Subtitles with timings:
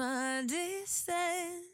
[0.00, 1.67] A distance,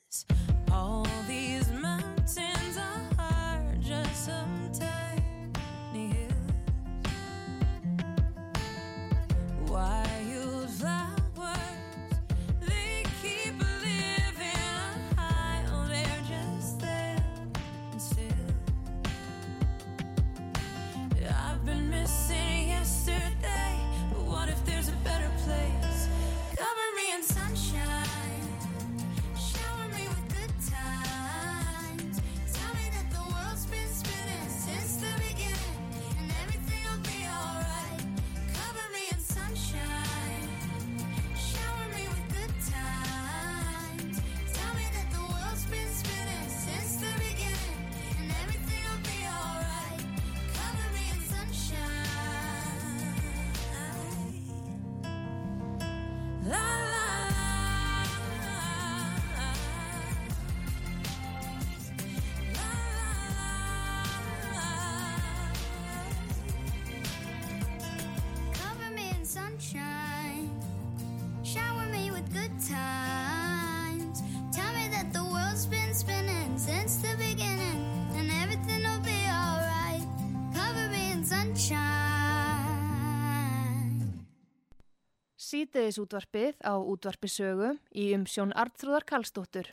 [85.64, 89.70] Sýteðis útvarpið á útvarpisögu í umsjón Artrúðar Kallstóttur.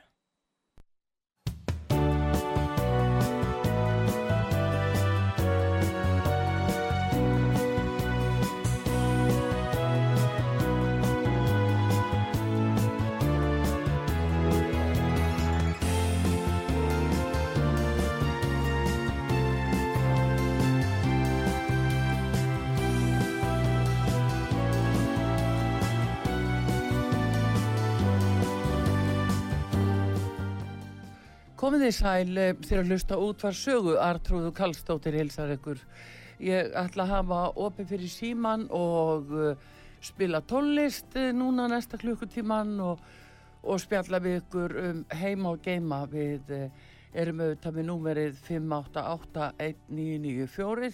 [31.62, 35.78] Komið þið sæl eh, þegar hlusta út var sögu Artrúðu Kallstóttir hilsar ykkur.
[36.42, 39.54] Ég ætla að hafa opið fyrir síman og uh,
[40.02, 42.98] spila tónlist uh, núna næsta klukkutíman og,
[43.62, 46.50] og spjalla við ykkur um heima og geima við
[47.14, 50.90] erum auðvitað með númerið 5881994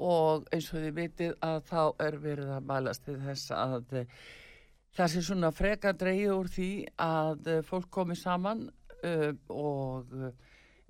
[0.00, 4.08] og eins og þið vitið að þá er verið að mælast til þess að
[4.96, 8.72] það sé svona freka dreigi úr því að fólk komi saman
[9.06, 10.30] uh, og uh,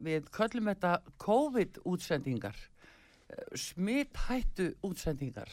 [0.03, 5.50] við köllum þetta COVID-útsendingar, uh, smithættu útsendingar,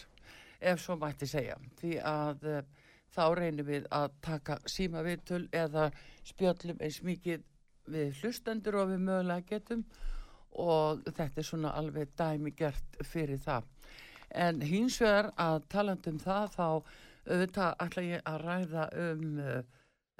[0.59, 1.58] ef svo mætti segja.
[1.80, 2.46] Því að
[3.09, 5.90] þá reynum við að taka síma viðtöl eða
[6.28, 7.46] spjöllum eins mikið
[7.90, 9.84] við hlustendur og við mögulega getum
[10.59, 13.68] og þetta er svona alveg dæmi gert fyrir það.
[14.30, 16.66] En hins vegar að talandum það þá
[17.30, 19.59] auðvitað ætla ég að ræða um uh,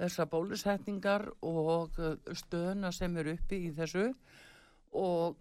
[0.00, 4.10] þessar bólusetningar og uh, stöðuna sem er uppi í þessu
[4.96, 5.38] og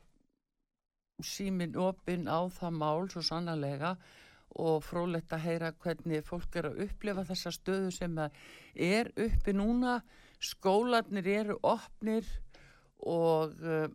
[1.24, 3.96] símin opinn á það mál svo sannarlega
[4.60, 8.16] og frólætt að heyra hvernig fólk er að upplifa þessa stöðu sem
[8.74, 10.00] er uppi núna.
[10.40, 12.26] Skólanir eru opnir
[13.00, 13.88] og uh,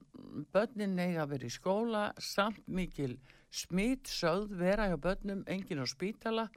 [0.52, 2.04] börnin eiga að vera í skóla.
[2.20, 3.16] Samt mikil
[3.54, 6.48] smitt sögð vera hjá börnum, engin á spítala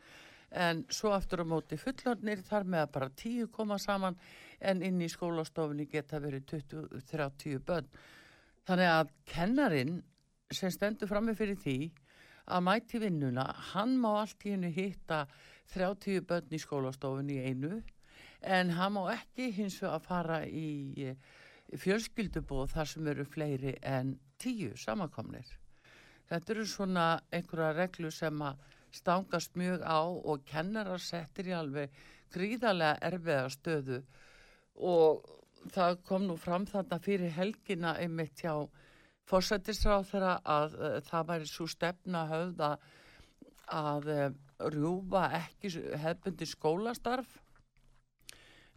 [0.52, 4.18] en svo aftur á móti fullornir þar með að bara tíu koma saman
[4.60, 7.90] en inn í skólastofunni geta verið 20-30 börn
[8.68, 9.98] þannig að kennarin
[10.52, 11.78] sem stendur frammi fyrir því
[12.48, 15.26] að mæti vinnuna, hann má allt í hennu hitta
[15.74, 17.82] 30 börn í skólastofunni í einu
[18.42, 21.12] en hann má ekki hins vegar fara í
[21.76, 25.48] fjölskyldubóð þar sem eru fleiri en tíu samankomnir.
[26.28, 28.62] Þetta eru svona einhverja reglu sem að
[28.96, 31.94] stangast mjög á og kennarar settir í alveg
[32.34, 34.02] gríðarlega erfiða stöðu.
[34.78, 35.24] Og
[35.74, 38.68] það kom nú fram þarna fyrir helgina einmitt hjá
[39.28, 42.70] fórsættisráð þeirra að uh, það væri svo stefna höfða
[43.78, 44.30] að uh,
[44.72, 45.74] rjúfa ekki
[46.04, 47.28] hefbundi skólastarf.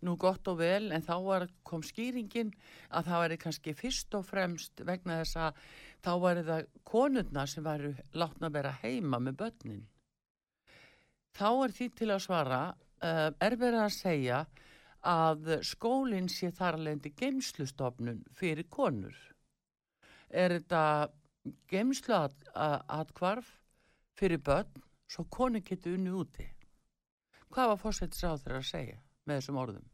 [0.01, 2.55] Nú gott og vel en þá var, kom skýringin
[2.89, 5.65] að það væri kannski fyrst og fremst vegna þess að
[6.01, 9.83] þá væri það konurna sem væri látna að vera heima með börnin
[11.37, 14.41] þá er því til að svara uh, er verið að segja
[15.01, 19.17] að skólinn sé þar alveg geimslustofnun fyrir konur.
[20.29, 20.83] Er þetta
[21.71, 23.55] geimslu að, að, atkvarf
[24.19, 26.47] fyrir börn svo konu getur unni úti?
[27.51, 29.89] Hvað var fórsetis á þeirra að segja með þessum orðum?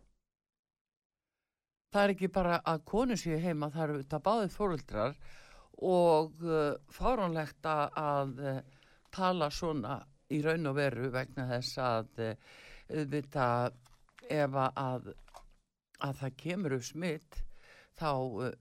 [1.94, 5.14] Það er ekki bara að konu séu heima það eru þetta báðið fóröldrar
[5.86, 8.60] og uh, fáránlegt að uh,
[9.14, 10.00] tala svona
[10.34, 12.54] í raun og veru vegna þess að uh,
[12.90, 13.48] auðvita
[14.30, 15.10] ef að,
[16.02, 17.42] að það kemur upp smitt
[17.98, 18.54] þá uh,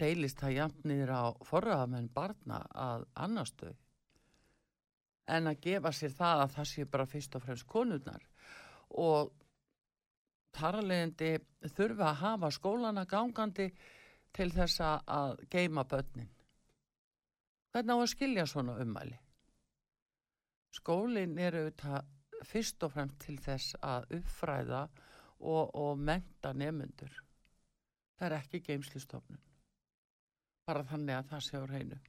[0.00, 3.72] deilist það jafn niður á forraðamenn barna að annarstu
[5.30, 8.22] en að gefa sér það að það sé bara fyrst og fremst konurnar.
[8.98, 9.30] Og
[10.56, 11.32] þar alvegandi
[11.76, 13.68] þurfa að hafa skólana gangandi
[14.34, 16.30] til þess að geima börnin.
[17.70, 19.18] Hvernig á að skilja svona ummæli
[20.74, 24.84] skólin er auðvitað fyrst og fremst til þess að uppfræða
[25.40, 27.12] og, og menta nefnundur
[28.18, 29.42] það er ekki geimslistofnun
[30.68, 32.00] bara þannig að það sé á reynu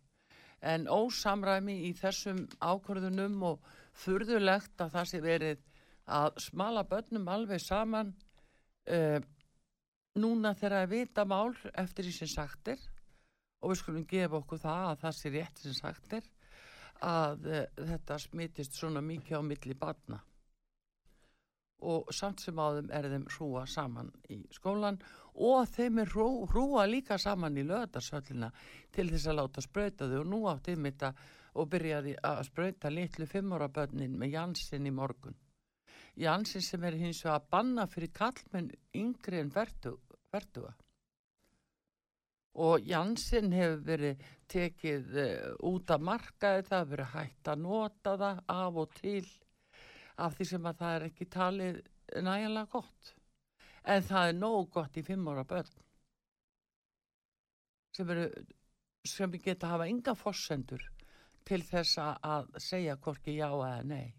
[0.71, 5.63] en ósamræmi í þessum ákvörðunum og furðulegt að það sé verið
[6.11, 8.11] að smala börnum alveg saman
[8.91, 9.19] uh,
[10.21, 12.83] núna þegar að vita mál eftir því sem sagtir
[13.61, 16.29] og við skulum gefa okkur það að það sé rétt sem sagtir
[17.01, 20.21] að uh, þetta smitist svona mikið á milli barna
[21.81, 24.99] og samt sem áðum er þeim hrúa saman í skólan
[25.33, 28.51] og þeim er hrú, hrúa líka saman í löðarsöllina
[28.93, 31.17] til þess að láta sprauta þau og nú átti mitt að
[31.59, 35.35] og byrjaði að sprauta litlu fimmóra börnin með Jansson í morgun.
[36.19, 40.73] Jansson sem er hins vegar að banna fyrir kallmenn yngri en verduga.
[42.59, 48.17] Og Jansson hefur verið tekið uh, út af markaði, það hefur verið hægt að nota
[48.19, 49.27] það af og til
[50.21, 51.79] af því sem að það er ekki talið
[52.27, 53.13] nægilega gott.
[53.87, 55.71] En það er nóg gott í fimm ára börn
[57.95, 58.27] sem, eru,
[59.07, 60.83] sem geta hafa ynga fossendur
[61.47, 64.13] til þess að segja hvorki já eða nei.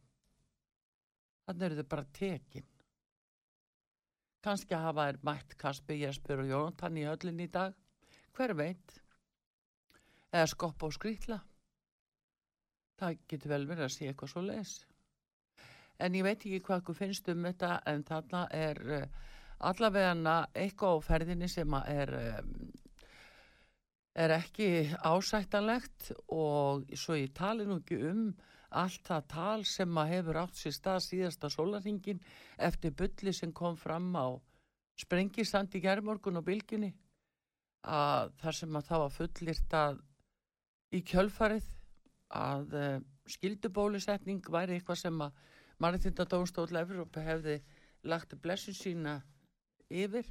[1.47, 2.69] Þannig eru þau bara tekin.
[4.43, 7.77] Kanski hafa þær mætt Kaspi, Jesper og Jónatan í höllin í dag.
[8.33, 8.95] Hver veit?
[10.33, 11.37] Eða skoppa og skrýtla.
[13.01, 14.73] Það getur vel verið að sé eitthvað svo leis.
[16.01, 19.27] En ég veit ekki hvað þú finnst um þetta en þarna er uh,
[19.69, 22.73] allavegana eitthvað á ferðinni sem er, um,
[24.25, 24.71] er ekki
[25.05, 28.25] ásættanlegt og svo ég tali nú ekki um
[28.73, 32.25] allt það tal sem að hefur átt sér stað síðasta sólaringin
[32.57, 34.33] eftir bulli sem kom fram á
[34.97, 36.95] sprengisand í gerðmorgun og bylginni
[37.83, 40.03] að þar sem að það var fullirt að
[40.93, 41.71] í kjölfarið
[42.43, 42.99] að uh,
[43.33, 45.41] skildubólusetning væri eitthvað sem að
[45.83, 47.59] Maritinda Dómstóll Evrópa hefði
[48.07, 49.17] lagt blessun sína
[49.91, 50.29] yfir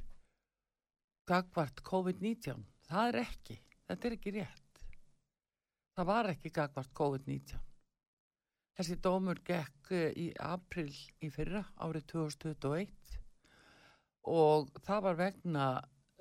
[1.28, 4.80] gagvart COVID-19 það er ekki, þetta er ekki rétt.
[5.92, 7.68] Það var ekki gagvart COVID-19
[8.78, 10.90] þessi dómur gekk eh, í april
[11.22, 13.18] í fyrra árið 2021
[14.32, 15.66] og það var vegna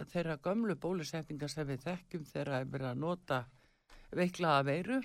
[0.09, 3.39] þeirra gömlu bólusetningar sem við þekkjum þeirra er verið að nota
[4.15, 4.99] veiklaða veiru.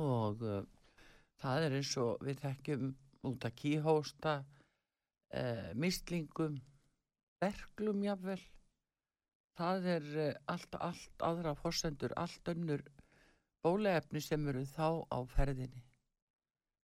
[0.00, 0.60] Og uh,
[1.42, 2.90] það er eins og við þekkjum
[3.30, 6.60] út að kíhósta uh, mislingum
[7.42, 8.40] berglum jafnvel.
[9.58, 12.84] Það er uh, allt, allt aðra fórsendur, allt önnur
[13.64, 15.84] bóluefni sem eru þá á ferðinni.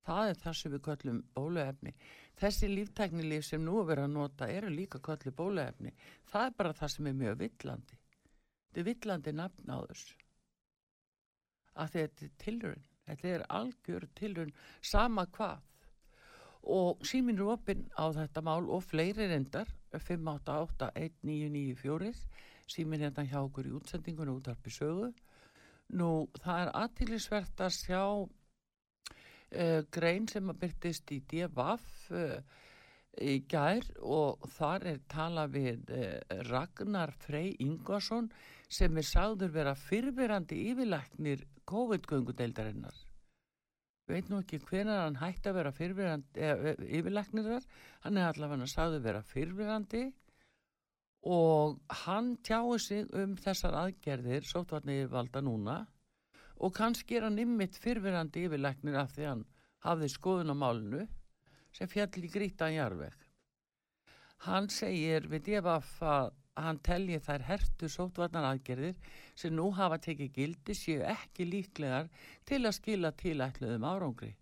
[0.07, 1.93] Það er það sem við köllum bóluefni
[2.41, 5.93] þessi líftæknilíf sem nú er verið að nota eru líka köllu bóluefni.
[6.31, 7.97] Það er bara það sem er mjög villandi.
[8.69, 10.15] Þetta er villandi nafn á þessu.
[11.81, 15.61] Að þetta er tilrun þetta er algjör tilrun sama hvað.
[16.71, 22.15] Og símin opinn á þetta mál og fleiri reyndar 5881994
[22.71, 25.09] símin þetta hjá okkur í útsendingunum útarpi sögu.
[25.97, 28.03] Nú það er aðtilisvert að sjá
[29.55, 32.41] uh, grein sem að byrtist í DFF uh,
[33.19, 38.31] í gær og þar er tala við eh, Ragnar Frey Ingvarsson
[38.71, 42.95] sem er sagður vera fyrfirandi yfirlæknir COVID-göngudeildarinnar.
[44.11, 45.75] Veit nú ekki hvenar hann hætti að vera
[46.35, 47.69] eh, yfirlæknir þar,
[48.07, 50.05] hann er allavega sagður vera fyrfirandi
[51.31, 55.83] og hann tjáir sig um þessar aðgerðir sóttvarni valda núna
[56.61, 59.47] og kannski er hann ymmit fyrfirandi yfirlæknir af því hann
[59.87, 61.07] hafði skoðun á málinu
[61.77, 63.15] sem fjall í grítan jarveg.
[64.45, 70.33] Hann segir við DFF að hann telji þær hertu sóttvarnar aðgerðir sem nú hafa tekið
[70.37, 72.11] gildi séu ekki líklegar
[72.49, 74.35] til að skila tilætluðum árangri.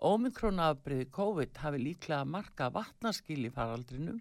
[0.00, 4.20] Ómikrona-afbriði COVID hafi líklega marka vatnaskil í faraldrinum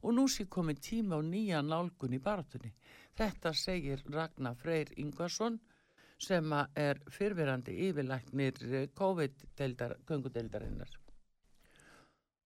[0.00, 2.72] og nú sé komið tíma á nýja nálgun í barátunni.
[3.16, 5.60] Þetta segir Ragnar Freyr Ingvarsson
[6.20, 11.00] sem er fyrfirandi yfirlæknir eh, COVID-göngudeildarinnar.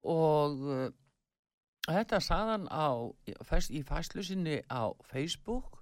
[0.05, 0.89] Og uh,
[1.89, 2.67] þetta saðan
[3.25, 5.81] í fæslu sinni á Facebook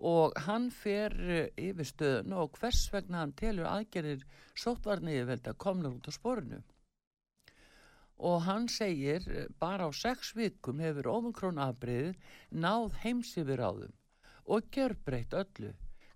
[0.00, 4.24] og hann fer uh, yfir stöðun og hvers vegna hann telur aðgerðir
[4.56, 6.62] sóttvarni yfirvelda komnar út á sporinu.
[8.24, 12.16] Og hann segir uh, bara á sex vikum hefur ofunkrón afbreyðið
[12.50, 13.94] náð heimsifir á þeim
[14.44, 15.72] og gjör breytt öllu.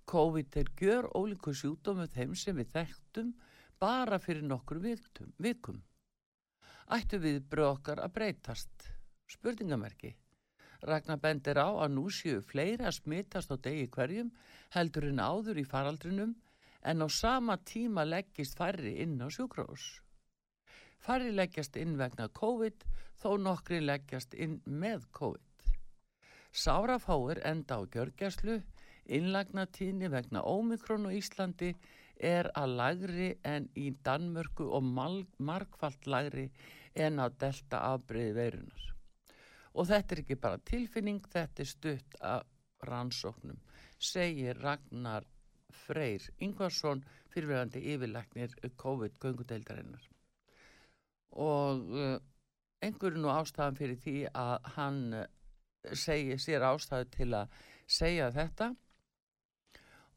[0.09, 3.35] COVID er gjör ólíku sjúdómu þeim sem við þekktum
[3.81, 5.83] bara fyrir nokkur vikum.
[6.88, 8.87] Ættu við bröð okkar að breytast?
[9.29, 10.15] Spurningamerki.
[10.88, 14.31] Ragnar bendir á að nú séu fleiri að smitast á degi hverjum
[14.73, 16.33] heldur en áður í faraldrinum
[16.88, 19.99] en á sama tíma leggist færri inn á sjúkrós.
[21.05, 22.88] Færri leggjast inn vegna COVID
[23.21, 25.75] þó nokkri leggjast inn með COVID.
[26.55, 28.62] Sárafáir enda á gjörgjæslu
[29.09, 31.73] Innlagnatíðni vegna ómikrón á Íslandi
[32.19, 34.85] er að lagri en í Danmörku og
[35.38, 36.49] margfalt lagri
[36.95, 38.85] en á delta afbreyði veirunar.
[39.79, 42.45] Og þetta er ekki bara tilfinning, þetta er stutt af
[42.85, 43.59] rannsóknum,
[43.99, 45.27] segir Ragnar
[45.85, 50.05] Freyr Ingvarsson fyrirverandi yfirleiknir COVID-göngudeildarinnar.
[51.38, 52.19] Og uh,
[52.83, 55.25] einhverju nú ástæðan fyrir því að hann uh,
[55.93, 58.73] segir sér ástæðu til að segja þetta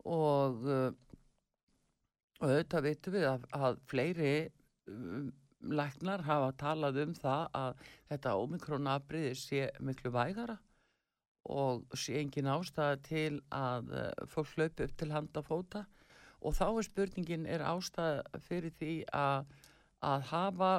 [0.05, 0.65] og,
[2.41, 4.33] og auðvitað veitum við að, að fleiri
[4.89, 5.29] um,
[5.61, 10.57] læknar hafa talað um það að þetta omikronabriði sé miklu vægara
[11.51, 15.85] og sé engin ástæða til að uh, fólk hlaupi upp til handa fóta.
[16.41, 19.45] Og þá er spurningin er ástæða fyrir því að,
[20.01, 20.71] að hafa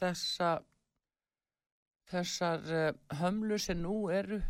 [0.00, 0.50] þessa
[2.12, 2.90] þessar uh,
[3.20, 4.40] hömlu sem nú eru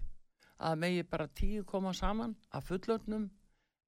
[0.63, 3.31] að megi bara tíu koma saman að fullotnum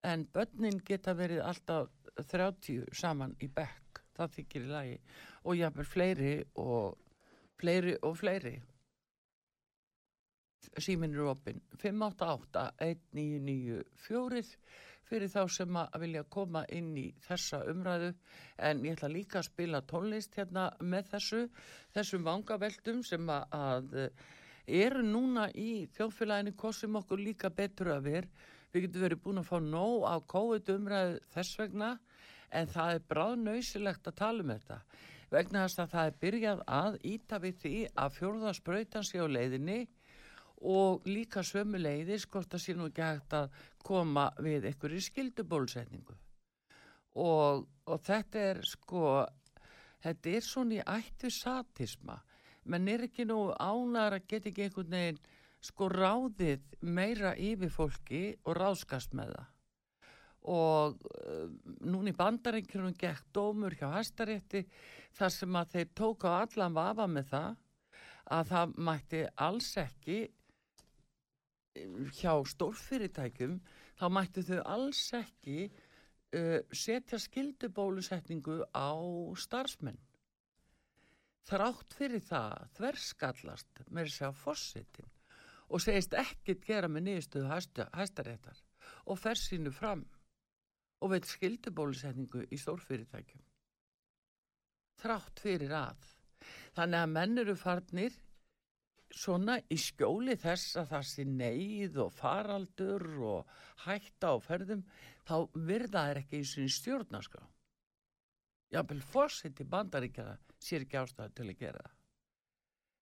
[0.05, 1.89] en börnin geta verið alltaf
[2.31, 3.81] 30 saman í bekk.
[4.15, 4.99] Það þykir í lagi.
[5.45, 6.99] Og jáfnvel fleiri og
[7.59, 8.63] fleiri og fleiri.
[10.81, 11.61] Síminn er opinn.
[11.83, 14.57] 588-1994
[15.05, 18.15] fyrir þá sem að vilja koma inn í þessa umræðu.
[18.57, 21.41] En ég ætla líka að spila tónlist hérna með þessu
[21.97, 23.85] þessum vangaveldum sem að,
[24.65, 28.29] eru núna í þjóðfélaginu kostum okkur líka betur að vera
[28.75, 31.90] við getum verið búin að fá nóg á COVID umræðu þess vegna
[32.54, 34.78] en það er bráðnausilegt að tala um þetta.
[35.35, 39.78] Vegna þess að það er byrjað að íta við því að fjórðaspröytan sé á leiðinni
[40.64, 46.16] og líka svömmu leiði skort að sé nú ekki hægt að koma við einhverju skildubólsetningu
[47.21, 49.02] og, og þetta er sko
[50.04, 52.16] þetta er svona í ættu satisma
[52.64, 55.21] menn er ekki nú ánar að geta ekki einhvern veginn
[55.64, 59.50] sko ráðið meira yfir fólki og ráðskast með það.
[60.54, 61.44] Og uh,
[61.88, 64.66] núni bandarengjörnum gekk dómur hjá Hæstarétti
[65.16, 67.62] þar sem að þeir tók á allan vafa með það
[68.35, 70.18] að það mætti alls ekki
[72.14, 73.56] hjá stórfyrirtækjum
[73.99, 78.92] þá mætti þau alls ekki uh, setja skildubólusetningu á
[79.40, 79.99] starfsmenn.
[81.44, 85.13] Þrátt fyrir það þverskallast með þess að fósittin
[85.68, 88.61] og segist ekkit gera með niðurstöðu hæstaréttar
[89.11, 90.04] og fer sínu fram
[91.04, 93.42] og veit skildubólusetningu í stórfyrirtækjum.
[95.02, 96.04] Þrátt fyrir að.
[96.76, 98.14] Þannig að menn eru farnir
[99.14, 103.52] svona í skjóli þess að það sé neyð og faraldur og
[103.85, 104.87] hætta á ferðum,
[105.26, 105.37] þá
[105.68, 107.44] virða er ekki eins og stjórnarskrá.
[108.75, 111.94] Jábel fórsett í bandaríkjara sér ekki ástæðu til að gera það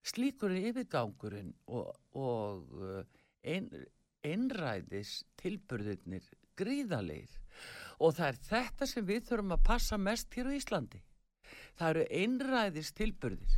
[0.02, 3.02] slíkur yfirgangurinn og, og uh,
[3.42, 3.68] ein,
[4.26, 6.26] einræðis tilburðirnir
[6.58, 7.38] gríðalegir
[8.02, 11.00] og það er þetta sem við þurfum að passa mest hér á Íslandi.
[11.78, 13.54] Það eru einræðis tilburðir.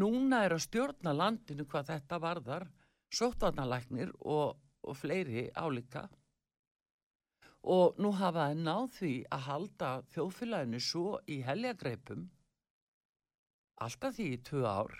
[0.00, 2.66] Núna er að stjórna landinu hvað þetta varðar,
[3.12, 6.06] sóttvarnalæknir og, og fleiri álíka.
[7.68, 12.24] Og nú hafa það náð því að halda þjóðfélaginu svo í heljagreipum,
[13.80, 14.94] alltaf því í tvö ár,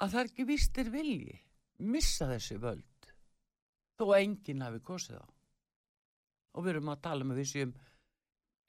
[0.00, 1.36] að það er ekki vistir vilji,
[1.78, 3.10] missa þessi völd,
[4.00, 5.26] þó að enginn hafi kosið á.
[6.56, 7.74] Og við erum að tala um að við séum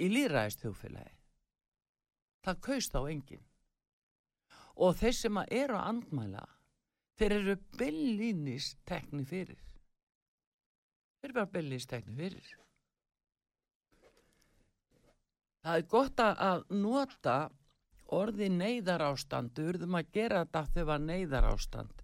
[0.01, 1.15] í líðræðist þjóðfélagi.
[2.45, 3.45] Það kaust á enginn.
[4.81, 6.45] Og þeir sem að eru að andmæla,
[7.19, 9.61] þeir eru byllinis tekni fyrir.
[11.19, 12.51] Þeir eru bara byllinis tekni fyrir.
[15.61, 17.35] Það er gott að nota
[18.11, 22.03] orði neyðarástand, við verðum að gera þetta þegar var neyðarástand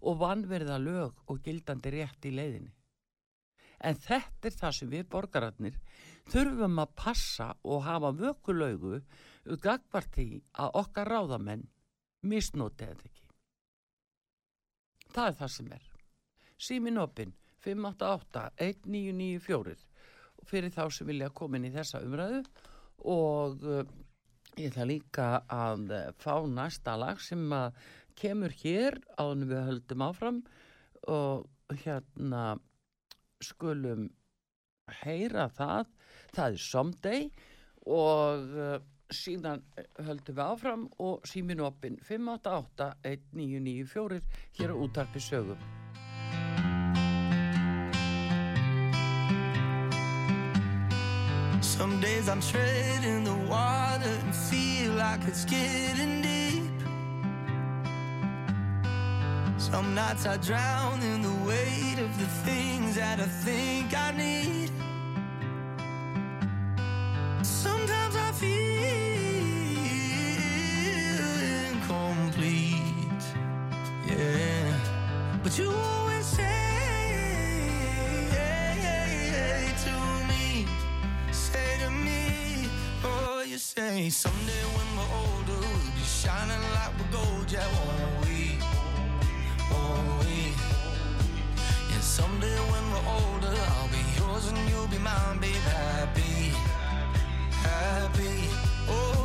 [0.00, 2.72] og vanverða lög og gildandi rétt í leiðinni.
[3.78, 5.76] En þetta er það sem við borgararnir
[6.32, 9.00] þurfum að passa og hafa vökulaugu
[9.62, 11.64] gagvart því að okkar ráðamenn
[12.26, 13.24] misnoti þetta ekki.
[15.14, 15.84] Það er það sem er.
[16.58, 17.32] Símin opinn
[17.64, 19.76] 588-1994
[20.48, 22.40] fyrir þá sem vilja koma inn í þessa umræðu
[23.08, 23.52] og
[24.58, 27.76] ég ætla líka að uh, fá næsta lag sem að
[28.18, 30.40] kemur hér en við höldum áfram
[31.06, 31.46] og
[31.84, 32.58] hérna
[33.44, 34.08] skulum
[35.02, 35.86] heyra það.
[36.34, 37.30] Það er Someday
[37.86, 38.78] og uh,
[39.14, 39.62] síðan
[40.04, 44.20] höldum við áfram og síminu opinn 588-1994
[44.58, 45.87] hér á útarpi sögum
[51.78, 56.64] Some days I'm treading the water and feel like it's getting deep.
[59.58, 64.72] Some nights I drown in the weight of the things that I think I need.
[67.44, 68.88] Sometimes I feel
[71.70, 73.24] incomplete.
[74.08, 74.74] Yeah.
[75.44, 75.70] But you
[83.78, 88.58] say someday when we're older, we'll be shining like we're gold, yeah, won't we?
[89.70, 90.36] Won't we?
[91.90, 96.50] Yeah, someday when we're older, I'll be yours and you'll be mine, babe, happy,
[97.70, 98.38] happy.
[98.88, 99.17] Oh,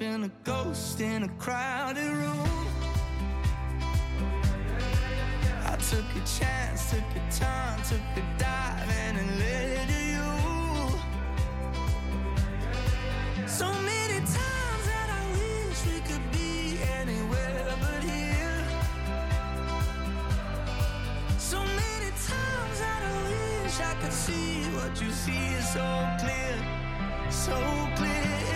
[0.00, 2.48] been a ghost in a crowded room.
[5.66, 10.30] I took a chance, took a turn, took a dive, and it led to you.
[13.46, 18.64] So many times that I wish we could be anywhere but here.
[21.36, 26.56] So many times that I wish I could see what you see is so clear,
[27.28, 27.58] so
[27.96, 28.49] clear.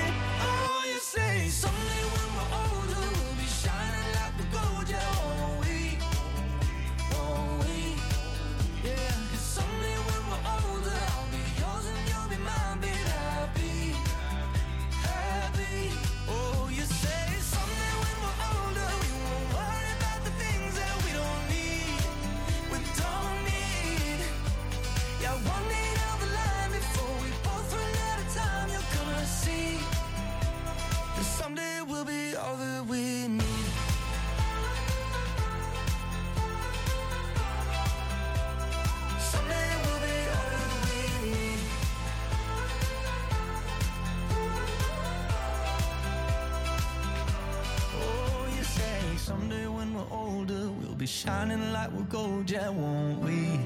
[51.25, 53.59] Shining like we're gold, yeah, won't we?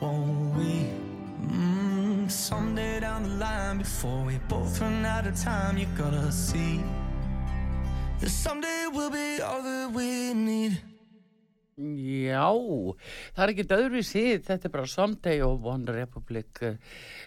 [0.00, 0.88] Won't we?
[1.48, 6.82] Mm, someday down the line, before we both run out of time, you're gonna see
[13.36, 16.56] það er ekki öðru síð, þetta er bara Someday of One Republic.
[16.64, 16.76] Eh,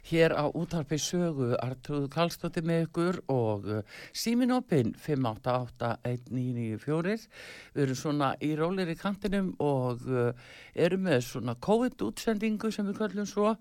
[0.10, 3.86] hér á útarpi sögu Artrúð Karlsdóttir með ykkur og eh,
[4.18, 7.28] símin opinn 5881994
[7.76, 10.34] við erum svona í rólir í kantinum og uh,
[10.74, 13.54] erum með svona COVID-útsendingu sem við kallum svo.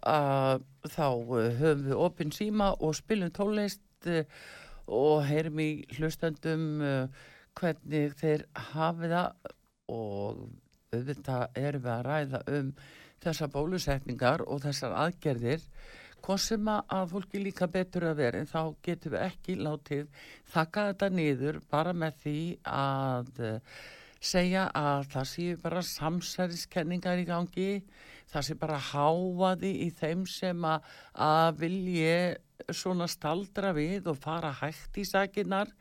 [0.00, 0.56] Uh,
[0.88, 4.24] þá uh, höfum við opinn síma og spilum tónlist uh,
[4.88, 7.12] og heyrum í hlustendum uh,
[7.60, 9.28] hvernig þeir hafi það
[9.90, 10.46] og
[10.90, 12.70] auðvitað erum við að ræða um
[13.22, 15.62] þessar bólusetningar og þessar aðgerðir.
[16.20, 20.08] Hvað sem að- fólki líka betur að vera en þá getum við ekki látið
[20.52, 23.60] þakka þetta niður bara með því að eh,
[24.20, 27.82] segja að það séu bara samsæriskenningar í gangi
[28.32, 30.82] það sé bara háfaði í þeim sem að,
[31.14, 32.36] að vilji
[32.74, 35.72] svona staldra við og fara hægt í sakinnar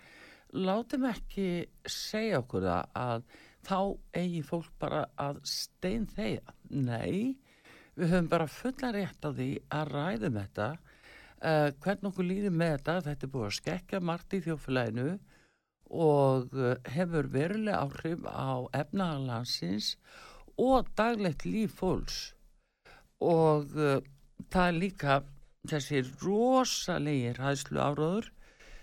[0.54, 3.24] látum ekki segja okkur það að
[3.67, 3.80] þá
[4.17, 6.56] eigi fólk bara að stein þeia.
[6.69, 7.36] Nei,
[7.95, 10.69] við höfum bara fulla rétt á því að ræðum þetta,
[11.41, 15.10] uh, hvernig okkur líður með þetta, þetta er búið að skekja margt í þjóflæðinu
[15.89, 19.95] og uh, hefur verulega áhrif á efnahalansins
[20.60, 22.19] og daglegt líf fólks
[23.24, 24.00] og uh,
[24.52, 25.22] það er líka
[25.69, 28.30] þessi rosalegir hæðslu áróður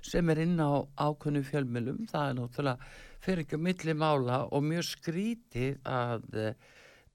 [0.07, 2.05] sem er inn á ákveðnu fjölmjölum.
[2.11, 2.91] Það er náttúrulega
[3.27, 6.59] fyrir ekki á milli mála og mjög skrítið að eh,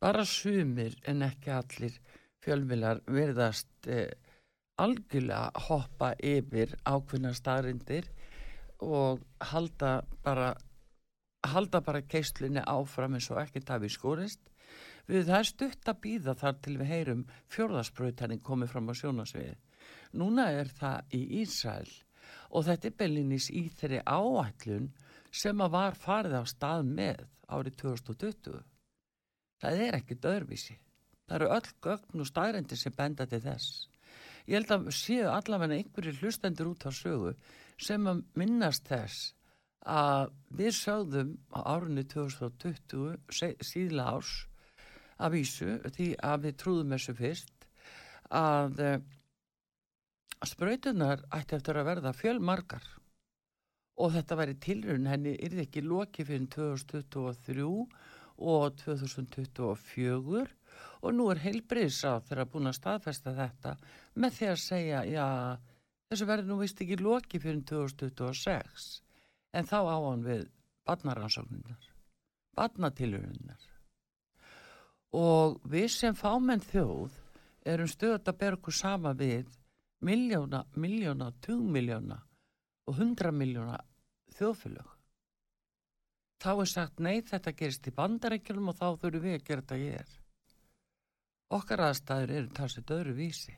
[0.02, 1.95] bara sumir en ekki allir
[2.43, 4.12] fjölmjölar verðast eh,
[4.82, 8.10] algjörlega hoppa yfir ákveðna staðrindir
[8.84, 9.21] og
[9.54, 10.52] halda bara
[11.47, 14.41] halda bara keislinni áfram eins og ekkert hafi skórist.
[15.10, 19.56] Við það er stutt að býða þar til við heyrum fjórðasprautaninn komið fram á sjónasviði.
[20.19, 21.89] Núna er það í Ísrael
[22.52, 24.91] og þetta er beilinnis í þeirri áætlun
[25.32, 28.62] sem að var farið á stað með árið 2020.
[29.62, 30.76] Það er ekki dörfísi.
[31.28, 33.88] Það eru öll gögn og staðrendir sem benda til þess.
[34.50, 37.36] Ég held að séu allavega einhverju hlustendur út á sögu
[37.82, 39.32] sem að minnast þess
[39.88, 44.34] að við sögðum á árunni 2020 se- síðla árs
[45.22, 47.67] að vísu því að við trúðum þessu fyrst
[48.34, 49.00] að eh,
[50.46, 52.86] sprautunar ætti eftir að verða fjölmargar
[53.97, 57.67] og þetta væri tilrun henni yrði ekki loki fyrir 2023
[58.41, 60.45] og 2024
[61.01, 63.75] og nú er heilbriðsráð þeirra búin að staðfesta þetta
[64.21, 65.27] með því að segja já,
[66.10, 68.89] þessu verður nú vist ekki loki fyrir 2026
[69.58, 70.47] en þá á hann við
[70.88, 71.89] barnaransókninnar
[72.58, 73.67] barnatilruninnar
[75.17, 77.17] og við sem fámenn þjóð
[77.67, 79.49] erum stöðut að bera okkur sama við
[80.01, 82.21] miljóna, miljóna, tugmiljóna
[82.88, 83.78] og hundra miljóna
[84.38, 84.98] þjóðfélög.
[86.41, 89.82] Þá er sagt nei þetta gerist í bandarækjulum og þá þurfum við að gera þetta
[89.82, 90.13] hér.
[91.52, 93.54] Okkar aðstæður eru talsið öðru vísi.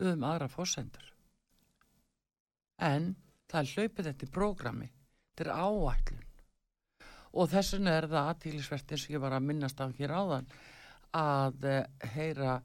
[0.00, 1.10] Höfum aðra fórsendur.
[2.80, 3.14] En
[3.50, 4.88] það er hlaupið þetta í prógrami.
[5.34, 6.24] Þetta er áætlun.
[7.36, 10.50] Og þess vegna er það aðtílisvert eins og ég var að minnast á hér áðan
[11.16, 12.58] að eh, heyra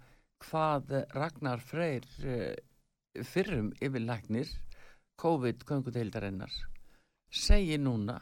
[0.46, 2.56] hvað Ragnar Freyr eh,
[3.28, 4.52] fyrrum yfirlæknir
[5.22, 6.54] COVID-göngudeildarinnar
[7.32, 8.18] segi núna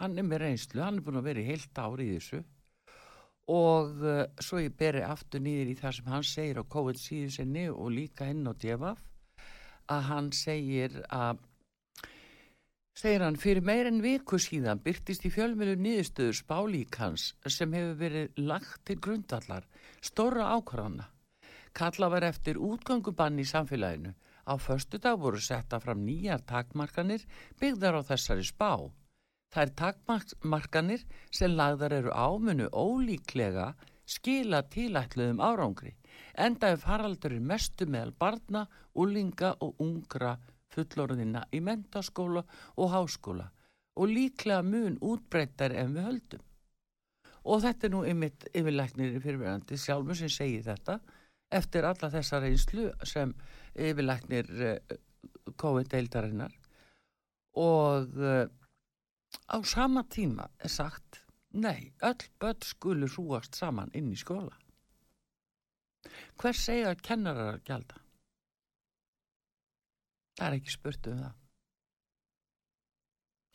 [0.00, 2.42] hann er með reynslu, hann er búin að vera í heilt ár í þessu
[3.52, 7.32] og uh, svo ég beri aftur nýðir í það sem hann segir á COVID síðu
[7.36, 9.04] sinni og líka inn á DFF
[9.94, 11.42] að hann segir að
[12.96, 18.40] segir hann fyrir meir en viku síðan byrtist í fjölmjölu niðurstöður spálíkans sem hefur verið
[18.50, 19.68] lagt til grundallar
[20.02, 21.12] stóra ákvarðana
[21.76, 24.14] Kalla var eftir útgöngubann í samfélaginu.
[24.46, 27.26] Á förstu dag voru setta fram nýjar takmarkanir
[27.60, 28.72] byggðar á þessari spá.
[29.54, 31.02] Þær takmarkanir
[31.34, 33.72] sem lagðar eru ámunu ólíklega
[34.06, 35.96] skila tilætluðum árangri.
[36.38, 40.36] Enda er faraldurinn mestu meðal barna, úlinga og ungra
[40.70, 42.44] fullorðina í mentaskóla
[42.76, 43.50] og háskóla
[43.96, 46.42] og líklega mun útbreyttar en við höldum.
[47.46, 51.00] Og þetta er nú ymitt yfirlæknir fyrirverandi sjálfur sem segir þetta
[51.54, 53.34] eftir alla þessa reynslu sem
[53.74, 54.96] yfirlæknir uh,
[55.60, 56.54] COVID-deildarinnar
[57.56, 58.46] og uh,
[59.48, 61.22] á sama tíma er sagt
[61.56, 64.56] nei, öll börn skulu hrúast saman inn í skóla.
[66.36, 68.02] Hvers segja að kennarar að gjalda?
[70.36, 71.34] Það er ekki spurt um það.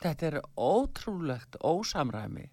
[0.02, 2.48] Þetta er ótrúlegt ósamræmi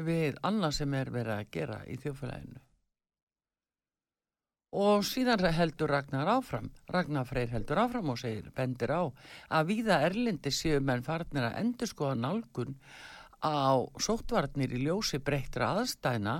[0.00, 2.62] við annað sem er verið að gera í þjófélaginu.
[4.70, 9.02] Og síðan heldur Ragnar áfram, Ragnar Freyr heldur áfram og segir, bendir á,
[9.50, 12.76] að víða erlindi séu menn farnir að endur skoða nálgun
[13.42, 16.36] á sóttvarnir í ljósi breyttra aðstæðna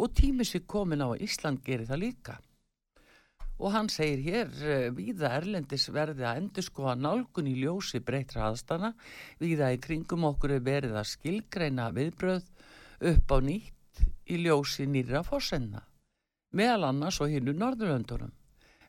[0.00, 2.38] og tími sér komin á að Ísland gerir það líka.
[3.60, 8.94] Og hann segir hér, eh, víða Erlendis verði að endurskoða nálgun í ljósi breyttra aðstæðna,
[9.38, 12.48] víða í kringum okkur er verið að skilgreina viðbröð
[13.12, 15.84] upp á nýtt í ljósi nýra fórsenna,
[16.54, 18.32] meðal annars og hinnu Norðurlöndunum.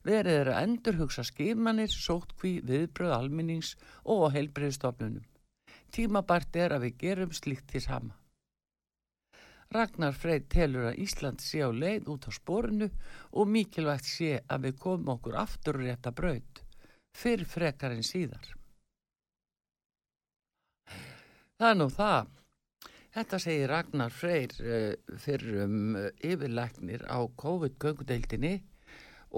[0.05, 3.73] Verið er að endurhugsa skimanir, sótkví, viðbröð alminnings
[4.03, 5.25] og heilbreyðstofnunum.
[5.89, 8.13] Tímabært er að við gerum slíkt til sama.
[9.73, 12.89] Ragnar Freyr telur að Ísland sé á leið út á sporinu
[13.33, 16.61] og mikilvægt sé að við komum okkur aftur rétta braut,
[17.17, 18.53] fyrr frekar en síðar.
[21.57, 22.29] Það er nú það.
[23.15, 28.57] Þetta segir Ragnar Freyr uh, fyrir um uh, yfirlæknir á COVID-göngudeildinni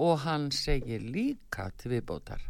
[0.02, 2.42] og hann segir líka til viðbótar.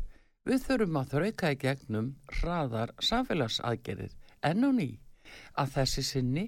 [0.49, 4.15] Við þurfum að þrauka í gegnum hraðar samfélagsaðgerðir
[4.49, 4.89] enn og ný
[5.61, 6.47] að þessi sinni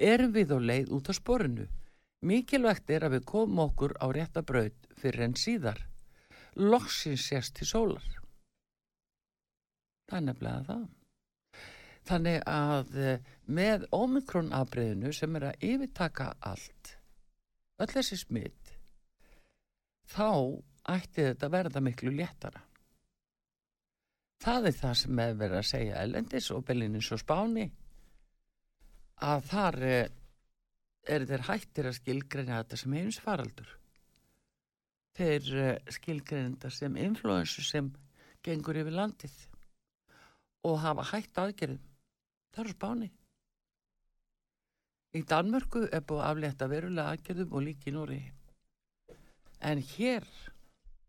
[0.00, 1.68] erum við á leið út á sporinu.
[2.24, 5.84] Mikilvægt er að við komum okkur á rétta braut fyrir en síðar.
[6.56, 8.08] Loksins sést til sólar.
[10.08, 10.90] Það er nefnilega það.
[12.08, 16.96] Þannig að eh, með omikron afbreyðinu sem er að yfirtaka allt,
[17.78, 18.72] öll þessi smitt,
[20.10, 20.58] þá
[20.90, 22.64] ætti þetta að verða miklu léttara.
[24.42, 27.68] Það er það sem er verið að segja Elendis og Bellinis og Spáni
[29.22, 30.08] að þar eh,
[31.06, 33.70] er þeir hættir að skilgreina þetta sem heimsfaraldur.
[35.18, 37.92] Þeir eh, skilgreina þetta sem influensu sem
[38.42, 39.38] gengur yfir landið
[40.66, 41.91] og hafa hætt aðgerðum.
[42.52, 43.10] Það eru Spáni.
[45.12, 48.20] Í Danmörku er búið aflétta verulega aðgerðum og líki Núri.
[49.60, 50.24] En hér,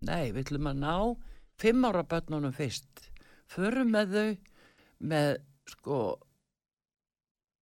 [0.04, 0.96] nei, við ætlum að ná
[1.60, 3.08] fimm ára börnunum fyrst.
[3.52, 4.28] Förum með þau
[5.04, 5.30] með
[5.72, 5.98] sko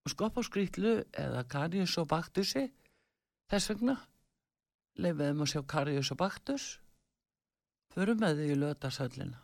[0.09, 2.67] skoppáskrýtlu eða karius og baktusi
[3.51, 3.97] þess vegna
[5.01, 6.67] leifum að sjá karius og baktus
[7.93, 9.41] förum með þau í lötasöllina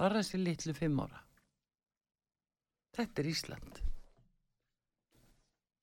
[0.00, 1.22] bara þessi litlu fimm ára
[2.96, 3.80] þetta er Ísland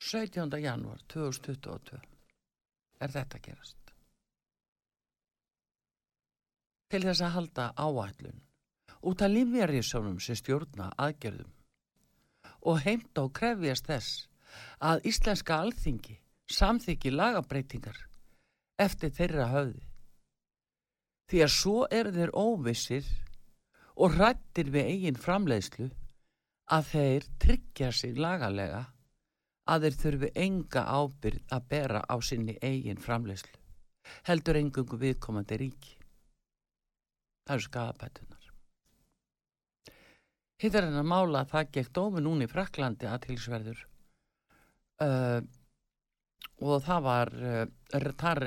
[0.09, 0.59] 17.
[0.63, 1.99] janúar 2022
[2.99, 3.93] er þetta gerast
[6.89, 8.41] til þess að halda áætlun
[9.09, 11.53] út af lífjarísjónum sem stjórna aðgerðum
[12.69, 14.25] og heimta og krefjast þess
[14.83, 16.17] að íslenska alþingi
[16.49, 17.99] samþykki lagabreitingar
[18.81, 19.83] eftir þeirra höfði.
[21.29, 23.09] Því að svo eru þeir óvissir
[23.99, 25.89] og rættir við eigin framleiðslu
[26.69, 28.83] að þeir tryggja sig lagalega
[29.69, 33.57] að þeir þurfi enga ábyrð að bera á sinni eigin framleiðslu.
[34.25, 35.95] Heldur engungu viðkomandi ríki.
[37.45, 38.49] Það eru skafabætunar.
[40.59, 43.85] Hitt er hennar mála að það gekk dómi núna í Fraklandi aðtilsverður
[45.05, 45.39] uh,
[46.59, 47.63] og það var uh,
[48.19, 48.43] það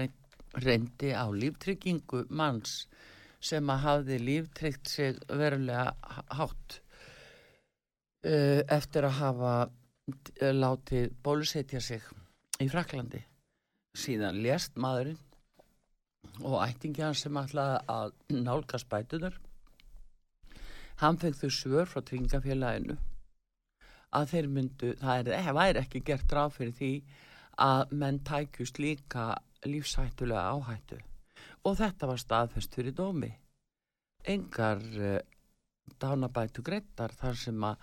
[0.63, 2.83] reyndi á líftryggingu manns
[3.43, 5.95] sem að hafði líftryggt sig verulega
[6.37, 6.82] hátt
[8.23, 12.03] eftir að hafa uh, látið bólusetja sig
[12.63, 13.23] í Fraklandi
[13.99, 15.19] síðan lést maðurinn
[16.47, 18.13] og ættingjan sem ætlaði að
[18.47, 19.39] nálgast bætunar
[21.03, 22.97] hann fekk þau svör frá tryggingafélaginu
[24.13, 26.93] að þeir myndu, það er, væri ekki gert ráð fyrir því
[27.63, 29.27] að menn tækjust líka
[29.69, 30.99] lífshættulega áhættu.
[31.69, 33.31] Og þetta var staðfest fyrir dómi.
[34.29, 34.83] Engar
[36.03, 37.77] dánabætu greittar þar sem að,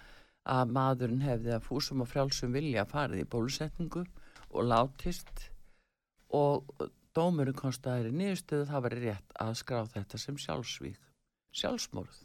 [0.50, 4.06] að maðurinn hefði að fúsum og frjálsum vilja farið í bólusetningu
[4.50, 5.50] og látist
[6.36, 6.72] og
[7.18, 11.06] dómurinn konstaðir í nýðustöðu það var rétt að skrá þetta sem sjálfsvík
[11.60, 12.18] sjálfsmorð.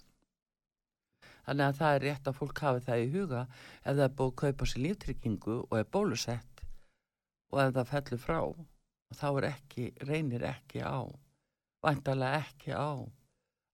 [1.44, 4.30] Þannig að það er rétt að fólk hafi það í huga ef það er búið
[4.30, 6.64] að kaupa sér líftryggingu og er bólusett
[7.52, 8.40] og ef það fellur frá.
[9.14, 11.04] Þá er ekki, reynir ekki á,
[11.84, 13.04] væntalega ekki á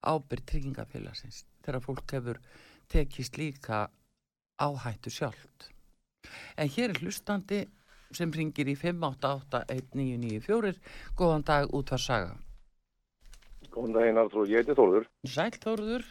[0.00, 2.40] ábyrð tryggingafélagsins þegar fólk hefur
[2.90, 3.86] tekist líka
[4.60, 5.70] áhættu sjálft.
[6.56, 7.64] En hér er hlustandi
[8.14, 10.78] sem ringir í 5881994.
[11.18, 12.34] Góðan dag út var saga.
[13.70, 15.06] Góðan daginn Arþrú, ég heiti Þórður.
[15.24, 16.06] Sæl Þórður.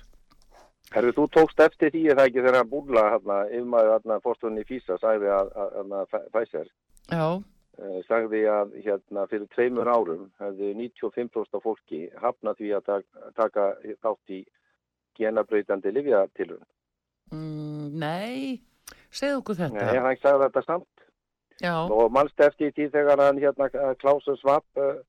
[0.90, 4.64] Herru, þú tókst eftir því að það ekki þegar að búla hérna, yfirmaður hérna fórstunni
[4.66, 6.72] Físa sagði að, að Pfizer
[7.12, 12.90] Já, uh, sagði að hérna fyrir tveimur árum hefði 95% af fólki hafnað því að
[13.38, 13.68] taka,
[14.02, 14.42] þátt í
[15.20, 16.66] genabreytandi livjatilun.
[17.32, 18.62] Mm, nei,
[19.12, 19.86] segð okkur þetta.
[19.92, 21.06] Nei, hann sagði þetta samt
[21.60, 23.68] Já, og mannst eftir því þegar hann hérna
[24.00, 25.02] Klausur Svapp uh,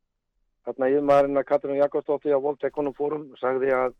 [0.66, 3.94] hérna yfirmaðurinn að Katrin Jakobsdóttir á Voltekonum fórum sagði að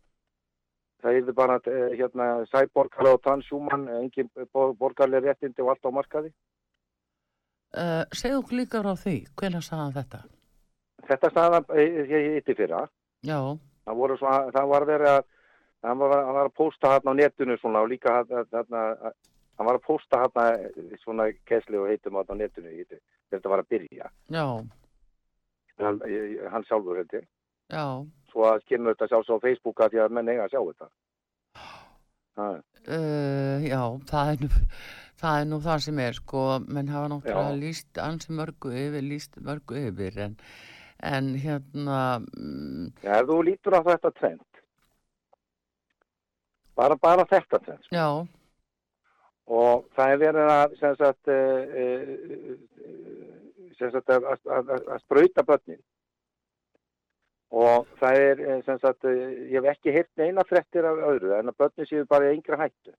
[1.01, 5.91] það er bara eh, hérna sæborgarlega og transhjúman, engin bo- borgarleg réttindi og allt á
[5.95, 6.29] markaði.
[7.71, 10.19] Uh, segðu okkur líka frá því, hvenær sagði hann þetta?
[11.07, 12.83] Þetta staðan ég hitti fyrra.
[13.25, 13.39] Já,
[13.81, 15.23] Það, voru svona, það var verið að
[15.83, 18.85] hann var, hann var að pósta hérna á netinu svona og líka hérna
[19.57, 20.45] hann var að pósta hérna
[21.03, 22.99] svona kessli og heitum hérna á netinu hitti.
[23.31, 24.09] Þetta var að byrja.
[25.81, 27.05] Hann, ég- hann sjálfur
[27.71, 27.85] já.
[28.31, 30.91] Svo að kemur þetta sjálfs á Facebooka því að menn eiga að sjá þetta.
[32.87, 34.49] Uh, já, það er, nú,
[35.21, 39.35] það er nú það sem er sko, menn hafa náttúrulega líst ansi mörgu yfir, líst
[39.45, 40.37] mörgu yfir en,
[41.05, 44.41] en hérna mm, Já, ef þú lítur á þetta trend,
[46.77, 47.95] bara, bara þetta sko.
[47.95, 48.07] já,
[49.51, 52.53] og það er verið að, sem sagt, uh, uh,
[53.79, 55.81] sem sagt, að, að, að, sprauta börnin.
[57.51, 61.51] Og það er, eh, sem sagt, ég hef ekki heyrt neina frettir af öðru, en
[61.51, 62.93] að börnin séu bara í yngra hættu.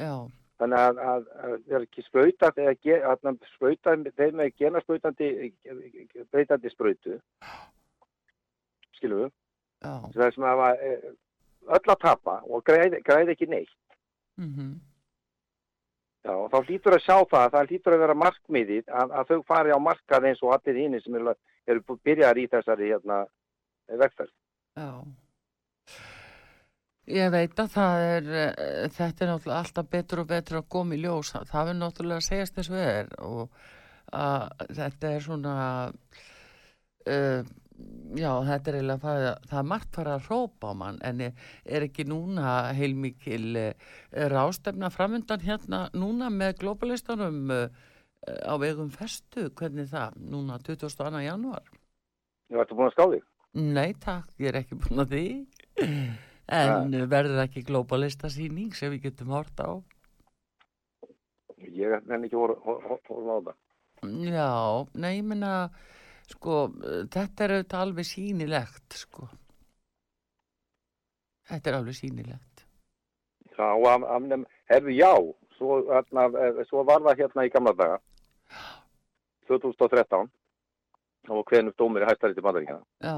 [0.00, 0.14] já,
[0.60, 5.28] Þannig að, að, að það er ekki sprauta, eða sprauta þeim með genasprautandi,
[6.32, 7.18] breytandi sprautu,
[8.96, 9.30] skilum við,
[10.16, 11.06] það sem að eh,
[11.78, 13.76] öll að tapa og græði, græði ekki neitt.
[14.40, 14.78] mhm,
[16.20, 19.38] Já, og þá hlýtur að sjá það, það hlýtur að vera markmiðið að, að þau
[19.48, 21.32] fari á markað eins og allir hinn sem eru,
[21.66, 23.22] eru byrjaðar í þessari hérna,
[24.02, 24.34] vegferð.
[24.76, 24.90] já.
[27.10, 30.94] Ég veit að það er, uh, þetta er náttúrulega alltaf betur og betur að koma
[30.94, 31.32] í ljós.
[31.50, 33.56] Það er náttúrulega að segjast þessu er og
[34.20, 35.54] að þetta er svona,
[37.08, 37.40] uh,
[38.18, 41.84] já, þetta er eiginlega það, það er margt fara að hrópa á mann en er,
[41.86, 43.92] ekki núna heilmikil uh,
[44.32, 47.68] rástefna framundan hérna núna með globalistanum uh,
[48.44, 51.22] á vegum festu, hvernig það, núna 22.
[51.24, 51.70] janúar?
[52.50, 53.28] Þú ertu búin að ská þig?
[53.60, 55.24] Nei takk, ég er ekki búin að því
[56.60, 59.80] en verður ekki globalista síning sem við getum hort á
[61.60, 63.56] Ég er ekki voru á það.
[64.24, 64.52] Já,
[64.96, 65.52] nei, ég minna
[66.34, 69.28] sko, eh, þetta er auðvitað alveg sýnilegt sko.
[71.50, 72.64] Þetta er alveg sýnilegt.
[73.56, 75.12] Já, af, af, hefðu já,
[75.58, 78.00] svo, hérna, eh, svo var það hérna í gamla daga,
[79.50, 80.30] 2013,
[81.28, 82.84] og hvernig dómur í hæstaríti bandaríkjana.
[83.04, 83.16] Já,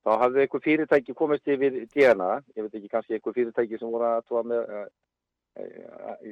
[0.00, 4.06] Þá hafði einhver fyrirtæki komist yfir DNA, ég veit ekki kannski einhver fyrirtæki sem voru
[4.08, 4.70] að tóa með,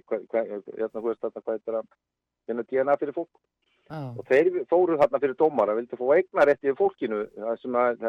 [0.09, 1.91] hva, hva, hérna, þú veist þetta, hvað þetta er að
[2.49, 3.43] finna DNA fyrir fólk.
[3.89, 7.23] Já, Og þeir fóru þarna fyrir dómara, vildi fá eignar eftir fólkinu
[7.63, 8.03] sem að,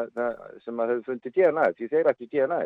[0.64, 2.60] sem að hefur fundið DNA, því þeir ætti DNA.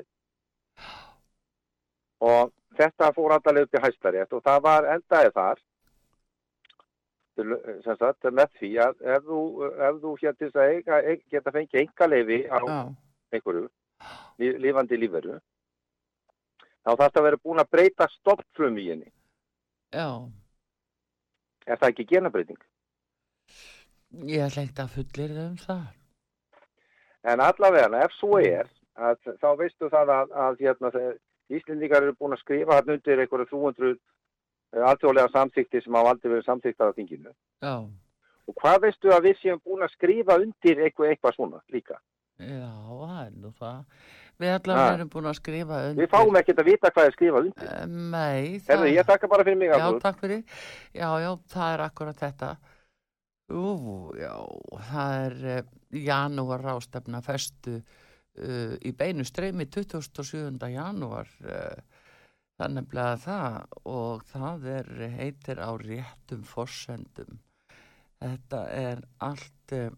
[2.25, 5.63] Og þetta fór upp í hæstarétt og það var endaði þar,
[7.37, 9.41] til- sem sagt, með því að ef þú,
[9.89, 11.01] ef þú hér til þess að eiga,
[11.31, 12.79] geta fengið enga leifi á já,
[13.35, 13.69] einhverju,
[14.39, 15.41] lí- lifandi lífveru,
[16.85, 19.13] þá þarf það að vera búin að breyta stoppflum í henni.
[19.93, 20.09] já
[21.67, 22.59] Er það ekki genabreiting?
[24.29, 25.85] Ég ætla ekkert að fullir um það
[27.25, 28.69] En allavega, ef svo er,
[29.01, 30.91] að, þá veistu það að, að hérna,
[31.55, 33.95] Íslendingar eru búin að skrifa hann undir einhverju 300
[34.91, 37.33] alþjóðlega samþykti sem hafa aldrei verið samþyktar á þinginu.
[37.65, 37.75] Já,
[38.45, 41.97] Og hvað veistu að við séum búin að skrifa undir eitthvað, eitthvað svona líka?
[42.35, 43.85] já, það er nú það
[44.43, 44.87] Við allar Ha.
[44.99, 47.69] erum búin að skrifa undir Við fáum ekkert að vita hvað er skrifað undir.
[47.71, 50.43] Eh, Nei, Herðu, ég þakka bara fyrir mig Já, að takk fyrir.
[50.93, 52.49] Já, já, það er akkurat þetta.
[53.55, 54.33] Ú, já,
[54.89, 60.59] það er uh, janúar rástefna festu uh, í beinu streymi 27.
[60.73, 62.01] janúar uh,
[62.57, 64.91] það er nefnilega það og það er
[65.21, 67.39] heitir á réttum forsendum.
[68.25, 69.95] Þetta er allt uh,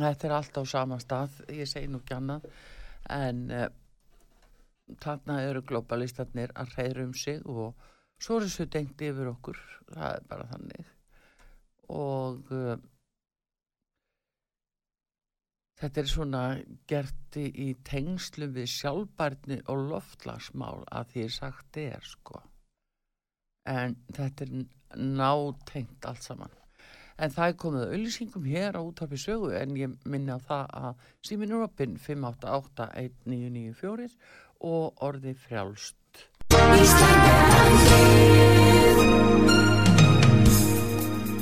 [0.00, 2.48] þetta er allt á sama stað, ég segi nú ekki annað
[3.12, 3.46] en
[5.02, 7.76] þarna eru globalistarnir að reyra um sig og
[8.18, 9.60] svo er þessu dengt yfir okkur
[9.92, 10.95] það er bara þannig
[11.92, 12.76] og uh,
[15.80, 16.42] þetta er svona
[16.88, 22.36] gert í, tengslu við sjálfbærni og loftlagsmál að því sagt er sko.
[23.68, 24.50] En þetta er
[24.96, 26.54] nátengt allt saman.
[27.16, 30.94] En það er komið auðlýsingum hér á útarpi sögu en ég minni á það að
[31.24, 34.12] síminn er opinn 5881994
[34.68, 35.96] og orði frjálst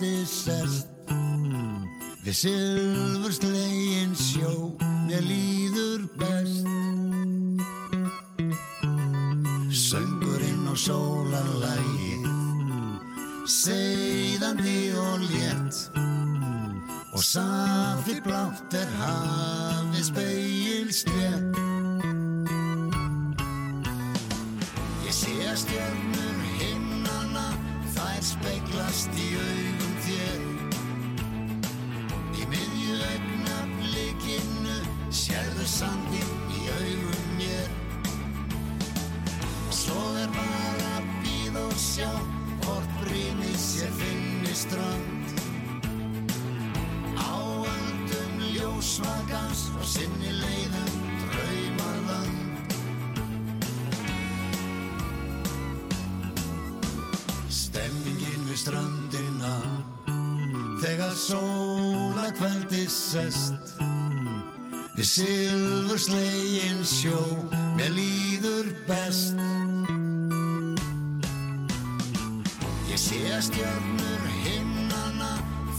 [0.00, 0.88] Kvöldi sest
[2.24, 4.52] Við silfur slegin sjó
[5.08, 6.68] Mér líður best.
[9.70, 12.28] Söngurinn og sólarlægið
[13.50, 15.90] Seiðandi og létt.
[17.10, 19.39] Og safi blátt er hafið
[67.00, 67.20] sjó
[67.76, 69.38] Mér líður best.
[72.90, 75.30] Ég sé að stjörnur himnana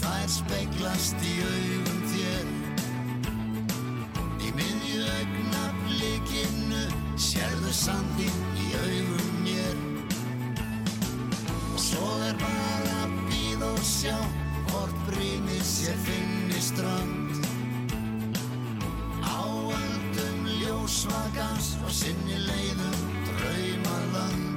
[0.01, 2.49] Þær speiklast í augum þér.
[4.41, 6.83] Í miðju augnablikinu
[7.21, 9.81] Sérðu sandinn í augum mér.
[11.69, 14.17] Og svo er bara að býða og sjá
[14.71, 17.20] Hvort brýnið sér finni strönd
[21.01, 24.49] ljósvagans Og sinni leiðum draumaland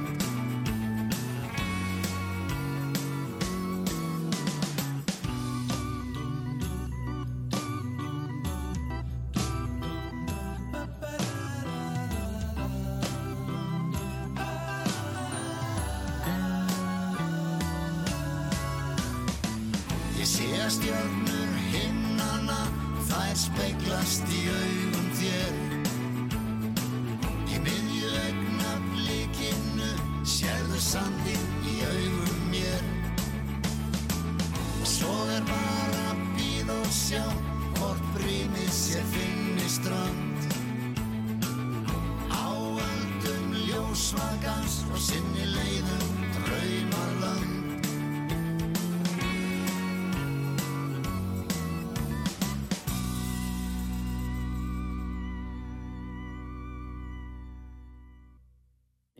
[20.15, 21.14] Ég sé að stjörnur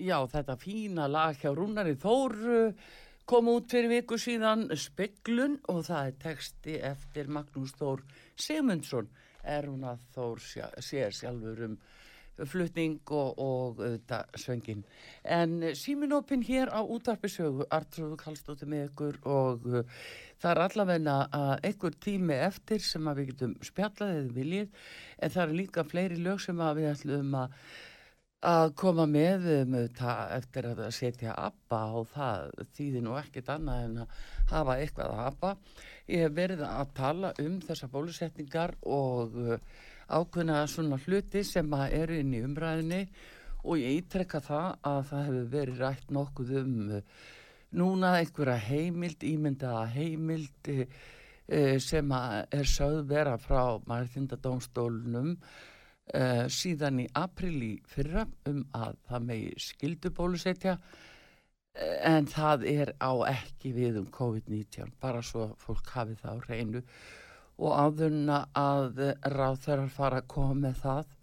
[0.05, 2.89] Já, þetta fína lag hjá Rúnari Þór uh,
[3.25, 8.03] kom út fyrir viku síðan Speglun og það er texti eftir Magnús Þór
[8.37, 9.07] Sigmundsson
[9.41, 10.43] er hún að Þór
[10.83, 11.79] sér sjálfur um
[12.51, 14.83] flutning og, og þetta svöngin.
[15.23, 20.05] En síminópin hér á útarpisögu, Artrúðu Kallstóttir með ykkur og uh,
[20.37, 24.87] það er allavegna að einhver tími eftir sem að við getum spjallað eða viljið
[25.17, 27.59] en það er líka fleiri lög sem að við ætlum að
[28.45, 33.97] að koma með um, eftir að setja ABBA og það þýðir nú ekkit annað en
[34.03, 34.19] að
[34.51, 35.51] hafa eitthvað að ABBA.
[36.13, 39.57] Ég hef verið að tala um þessar bólusetningar og uh,
[40.05, 43.01] ákveðna svona hluti sem að eru inn í umræðinni
[43.65, 47.05] og ég ítrekka það að það hefur verið rætt nokkuð um uh,
[47.75, 55.33] núna einhverja heimild, ímyndaða heimild uh, sem að er sögð vera frá mærþindadómstólunum
[56.13, 62.65] uh, síðan í april í fyrra um að það megi skildu bólusetja eh, en það
[62.71, 66.85] er á ekki við um COVID-19 bara svo fólk hafi það á reynu
[67.55, 71.13] og áðurna að ráð þeirra fara að koma með það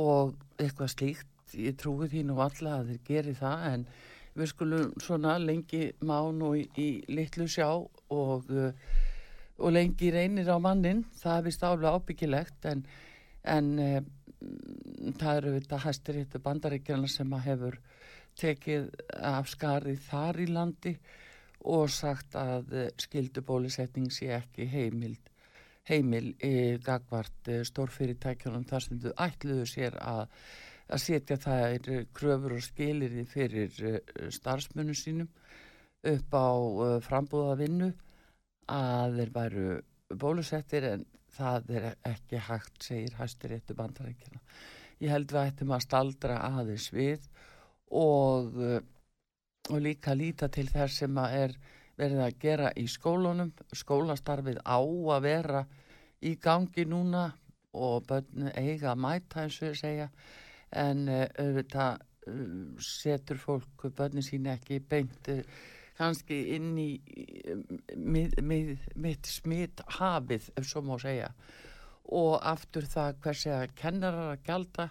[0.00, 3.84] og eitthvað slíkt ég trúi því nú alla að þeir geri það en
[4.38, 8.70] við skulum svona lengi má nú í, í litlu sjá og, uh,
[9.58, 12.84] og lengi reynir á mannin það er vist álega ábyggilegt en,
[13.44, 14.00] en uh,
[15.20, 17.80] það eru þetta hæstir hittu bandaríkjana sem að hefur
[18.40, 20.94] tekið af skarið þar í landi
[21.68, 25.30] og sagt að uh, skildubólusetning sé ekki heimild
[25.88, 30.26] heimil í gagvart uh, stórfyrirtækjunum þar sem þau ætluðu sér að
[30.90, 33.98] að setja þær kröfur og skilirði fyrir uh,
[34.34, 35.28] starfsmunum sínum
[36.10, 37.90] upp á uh, frambúða vinnu
[38.70, 39.68] að þeir væru
[40.20, 41.06] bólusettir en
[41.40, 44.40] það er ekki hægt, segir hæstur réttu bandarækjana.
[45.00, 47.26] Ég held við ættum að staldra aðeins við
[47.96, 48.80] og, uh,
[49.70, 51.56] og líka líta til þess sem er
[52.00, 53.52] verið að gera í skólunum.
[53.76, 55.64] Skólastarfið á að vera
[56.20, 57.30] í gangi núna
[57.72, 60.08] og börn eiga að mæta eins og segja
[60.70, 65.42] en uh, auðvitað uh, setur fólk börnin sín ekki beint uh,
[66.00, 66.90] kannski inn í
[67.96, 71.30] mið, mið, mitt smitt hafið ef svo má segja
[72.10, 74.88] og aftur það hversi að kennarar að gjalda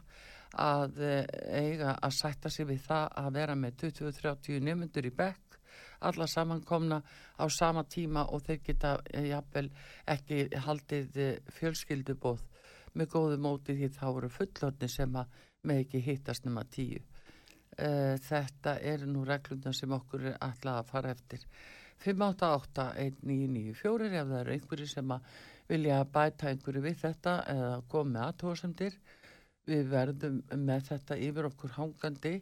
[0.59, 5.49] að eh, eiga að sætta sig við það að vera með 20-30 nefnundur í bekk
[5.99, 7.01] alla samankomna
[7.37, 9.67] á sama tíma og þeir geta eh, jafnvel
[10.07, 12.45] ekki haldið eh, fjölskyldubóð
[12.95, 15.37] með góðu móti því þá eru fullorni sem að
[15.67, 17.01] með ekki hittast nema tíu.
[17.79, 21.41] Uh, þetta er nú reglundar sem okkur er alltaf að fara eftir.
[22.03, 25.21] 588-1994 ef það eru einhverju sem að
[25.69, 28.93] vilja bæta einhverju við þetta eða koma með aðtóðsendir.
[29.69, 32.35] Við verðum með þetta yfir okkur hangandi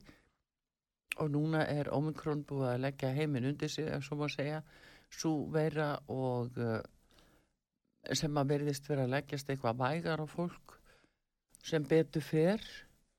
[1.18, 4.60] og núna er Omikron búið að leggja heiminn undir sig, ef svo má segja,
[5.10, 6.82] svo vera og uh,
[8.16, 10.78] sem að verðist vera að leggjast eitthvað vægar á fólk
[11.66, 12.62] sem betur fer.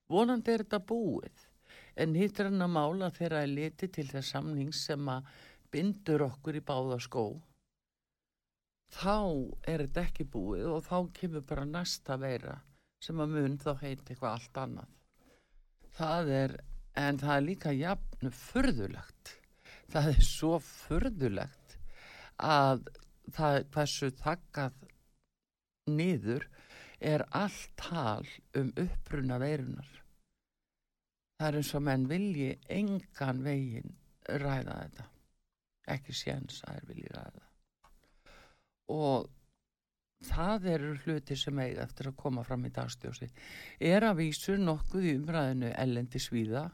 [0.09, 1.48] Vonandi er þetta búið,
[1.99, 5.31] en hitt er hann að mála þegar að liti til þess samnings sem að
[5.73, 7.25] bindur okkur í báða skó.
[8.95, 9.17] Þá
[9.69, 12.57] er þetta ekki búið og þá kemur bara næsta veira
[13.05, 14.95] sem að mun þá heiti eitthvað allt annað.
[15.99, 16.55] Það er,
[16.99, 19.35] en það er líka jafn furðulegt.
[19.93, 21.77] Það er svo furðulegt
[22.39, 22.89] að
[23.35, 24.83] það hversu þakkað
[25.89, 26.49] niður
[27.01, 28.27] er allt tal
[28.59, 29.98] um uppruna veirunar.
[31.39, 33.93] Það er eins og menn vilji engan veginn
[34.43, 35.05] ræða þetta.
[35.95, 37.45] Ekki séns að þeir vilji ræða.
[38.95, 39.29] Og
[40.27, 43.29] það eru hluti sem eiga eftir að koma fram í dagstjósi.
[43.79, 46.65] Er að vísu nokkuð í umræðinu ellendi svíða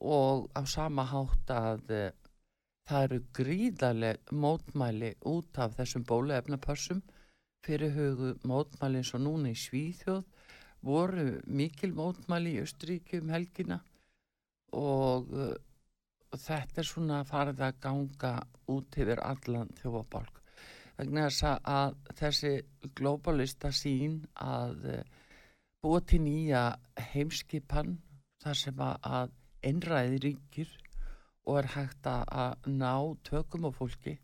[0.00, 2.14] og á sama hátt að eh,
[2.88, 7.02] það eru gríðarleg mótmæli út af þessum bóluefnapössum
[7.66, 10.24] fyrir hugu mótmæli eins og núna í Svíþjóð
[10.86, 13.80] voru mikil mótmæli í Östuríki um helgina
[14.76, 15.52] og uh,
[16.36, 18.32] þetta er svona farið að ganga
[18.72, 20.42] út yfir allan þjófabálk.
[20.96, 22.52] Vegna þess að þessi
[22.96, 25.02] globalista sín að uh,
[25.82, 26.62] búa til nýja
[27.12, 27.98] heimskipan
[28.42, 29.34] þar sem að,
[29.66, 30.72] einræði ríkir
[31.46, 32.92] og er hægt að, ná
[33.26, 34.16] tökum á fólki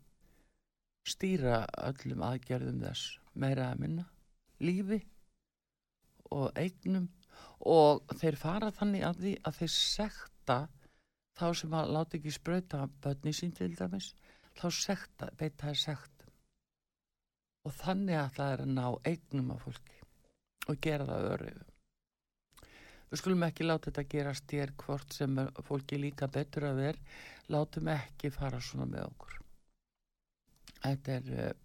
[1.07, 4.05] stýra öllum aðgerðum þess meira að minna
[4.63, 5.01] lífi
[6.33, 7.09] og eignum
[7.73, 10.57] og þeir fara þannig að því að þeir sekta
[11.37, 14.13] þá sem að láta ekki sprauta börni sín til dæmis
[14.59, 16.25] þá sekta, beita þeir sekt
[17.63, 20.01] og þannig að það er að ná eignum af fólki
[20.69, 21.69] og gera það öryðu
[23.13, 27.01] við skulum ekki láta þetta gerast þér hvort sem er fólki líka betur að ver
[27.53, 29.35] látum ekki fara svona með okkur.
[30.83, 31.59] Þetta er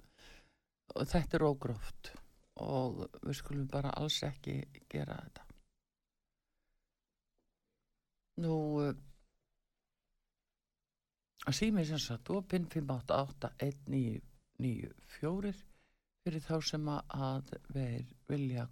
[0.94, 2.10] og þetta er ógróft
[2.64, 4.54] og við skulum bara alls ekki
[4.90, 5.42] gera þetta.
[8.38, 8.54] Nú
[11.48, 15.52] að sími sem sagt opinn 5881994
[16.22, 18.64] fyrir þá sem að, við vilja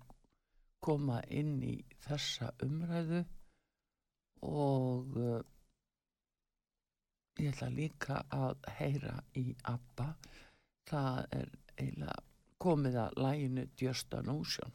[0.84, 3.20] koma inn í þessa umræðu.
[4.46, 5.40] Og uh,
[7.40, 10.08] ég ætla líka að heyra í ABBA.
[10.86, 11.48] Það er
[11.80, 12.25] eiginlega
[12.62, 14.72] komið að læginu Just an Ocean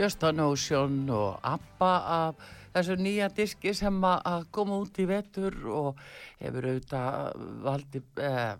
[0.00, 5.04] Just a Notion og ABBA af þessu nýja diski sem að að koma út í
[5.04, 5.98] vetur og
[6.40, 8.54] hefur auðvitað valdi, eh,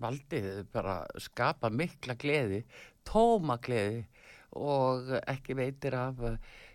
[0.00, 2.62] valdið bara skapa mikla gleði,
[3.04, 4.06] tóma gleði
[4.56, 6.22] og ekki veitir af,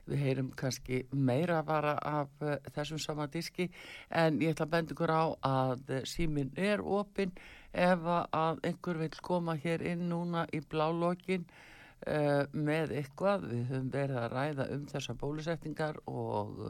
[0.06, 3.72] við heyrum kannski meira bara af eh, þessum sama diski.
[4.12, 7.34] En ég ætla að benda ykkur á að síminn er opinn
[7.74, 11.50] ef að einhver vil koma hér inn núna í blálókin
[12.06, 13.48] með eitthvað.
[13.52, 16.62] Við höfum verið að ræða um þessar bólusetningar og,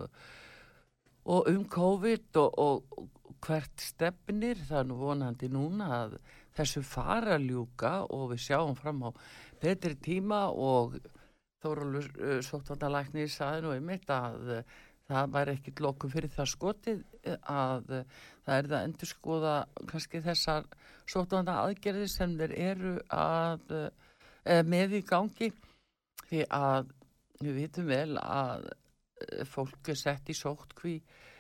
[1.28, 3.07] og um COVID og, og,
[3.43, 4.63] hvert stefnir.
[4.88, 6.17] Nú vonandi núna að
[6.57, 9.09] þessu fara ljúka og við sjáum fram á
[9.61, 10.97] betri tíma og
[11.57, 14.75] Þórólur uh, Sóttandalæknir saði nú einmitt að uh,
[15.07, 16.99] það væri ekkit lokum fyrir það skotið
[17.49, 17.93] að
[18.45, 19.53] það er það endur skoða
[19.89, 20.67] kannski þessar
[21.07, 23.73] sótvanda aðgerði sem þeir eru að
[24.68, 25.52] með í gangi
[26.28, 26.91] því að
[27.43, 30.98] við vitum vel að uh, fólk er sett í sótkví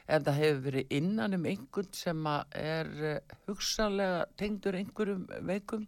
[0.07, 5.87] ef það hefur verið innan um einhvern sem að er uh, hugsanlega tengdur einhverjum veikum.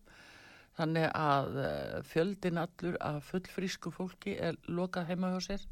[0.79, 1.57] Þannig að
[2.07, 5.65] fjöldin allur af fullfrísku fólki er lokað heima hjá sér.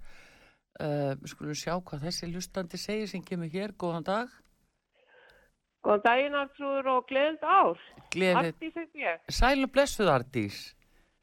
[0.81, 4.33] Við skulum sjá hvað þessi lustandi segir sem kemur hér, góðan dag.
[5.87, 7.85] Góðan daginn Artrúður og gleðind ár.
[8.41, 9.23] Artís ég.
[9.31, 10.59] sæl og blessuð Ardís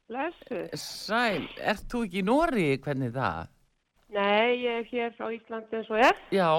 [0.09, 0.59] Blessu.
[0.77, 3.47] Sæl, ert þú ekki í Nóri, hvernig það?
[4.15, 6.19] Nei, ég er hér frá Íslandi eins og er.
[6.35, 6.49] Já,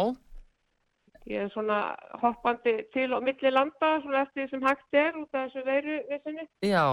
[1.26, 1.76] Ég er svona
[2.22, 5.97] hoppandi til og milli landa, svona eftir því sem hægt er út af þessu veiru
[6.11, 6.44] vissinni.
[6.62, 6.84] já,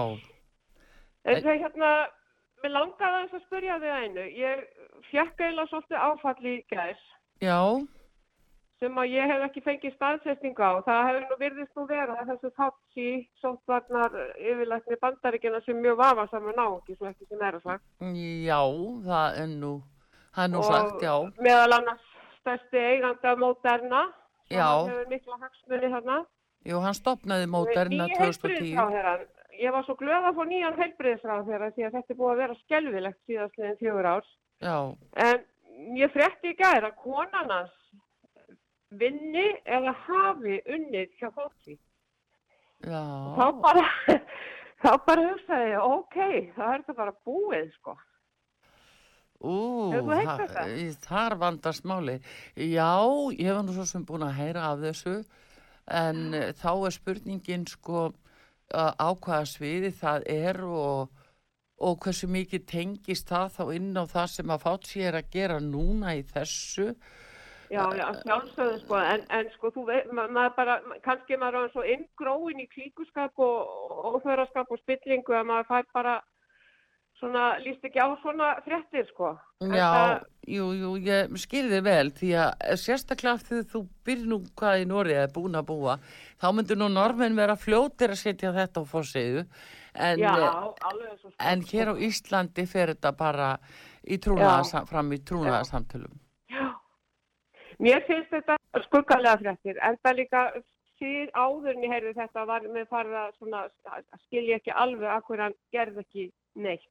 [1.24, 1.90] En það er hérna,
[2.64, 4.24] mér langaði aðeins að spyrja þig að einu.
[4.40, 4.64] Ég
[5.10, 7.04] fjekk eiginlega svolítið áfall í gæs
[7.46, 7.60] já,
[8.82, 10.70] sem að ég hef ekki fengið staðsesting á.
[10.86, 13.08] Það hefur nú virðist nú vera þessu Fauci,
[13.42, 17.86] sóttvarnar yfirlækni bandaríkina sem mjög vafa saman náungi, svo ekki sem er að sagt.
[18.48, 18.60] já,
[19.08, 19.72] það er nú,
[20.34, 21.14] það er nú sagt, já,
[21.48, 22.10] meðal annars
[22.44, 24.02] stærsti eiganda Moderna
[24.48, 26.18] sem hefur mikla hagsmunni þarna
[26.68, 29.24] jú, hann stopnaði móterna Nýi 2010, heilbrigðisráðherrann.
[29.60, 32.42] ég var svo glöð að fá nýjan heilbriðisráð þeirra því að þetta er búið að
[32.42, 34.28] vera skelvilegt síðastliðin fjögur ár
[34.64, 34.76] já,
[35.24, 37.80] en ég frétti í gær að konan hans
[39.00, 41.76] vinni eða hafi unnið hjá fólki.
[42.84, 43.00] Já,
[43.38, 43.84] þá bara
[44.84, 46.18] þá bara hugsaði ég, ok,
[46.56, 47.94] það er þetta bara búið sko.
[49.44, 49.54] Ú,
[50.72, 52.14] í- þar vandast máli,
[52.56, 52.92] já,
[53.36, 55.16] ég var nú svo sem búin að heyra af þessu,
[55.92, 58.06] en eh, þá er spurningin sko
[58.72, 61.10] á hvaða sviði það er og,
[61.84, 65.58] og hversu mikið tengist það þá inn á það sem að fátt sér að gera
[65.60, 66.94] núna í þessu,
[67.74, 71.72] Já, já, sjálfsögðu sko, en, en sko, þú veit, ma maður bara, kannski maður er
[71.74, 76.14] svo inngróin í klíkuskap og óþverraskap og spillingu að maður fær bara
[77.20, 79.34] svona, líst ekki á svona fréttir sko.
[79.64, 84.38] En Já, það- jú, jú, ég skilði vel því að sérstaklega þegar þú byrð nú
[84.58, 85.94] hvað í Nóri er búin að búa
[86.42, 89.46] þá myndur nú normenn vera fljótir að setja þetta á fórseiðu
[89.94, 91.38] en, Já, eh, alveg svo sko.
[91.38, 93.58] en hér á Íslandi fer þetta bara
[94.04, 96.18] í trúnaða, fram í trúnaðarsamtölum.
[97.74, 97.84] Já.
[97.84, 98.56] Mér finnst þetta
[98.86, 100.42] skuggalega fréttir, en það líka
[100.98, 105.08] síð áður en ég heyrði þetta var með farið að svona, að skilja ekki alveg
[105.10, 106.90] að hver hann gerði ekki neitt.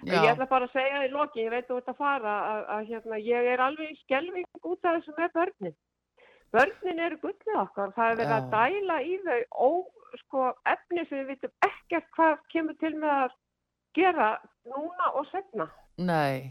[0.00, 2.34] En Ég Já, ætla bara að segja í lokin, ég veit þú ert að fara,
[2.52, 5.74] að, að hérna, ég er alveg í skelving út af þessu með börnin.
[6.56, 8.50] Börnin eru gullið okkar, það er verið að Já.
[8.54, 9.68] dæla í þau ó,
[10.22, 13.36] sko, efni sem við vitum ekkert hvað kemur til með að
[14.00, 14.30] gera
[14.72, 15.68] núna og setna.
[15.98, 16.50] nei,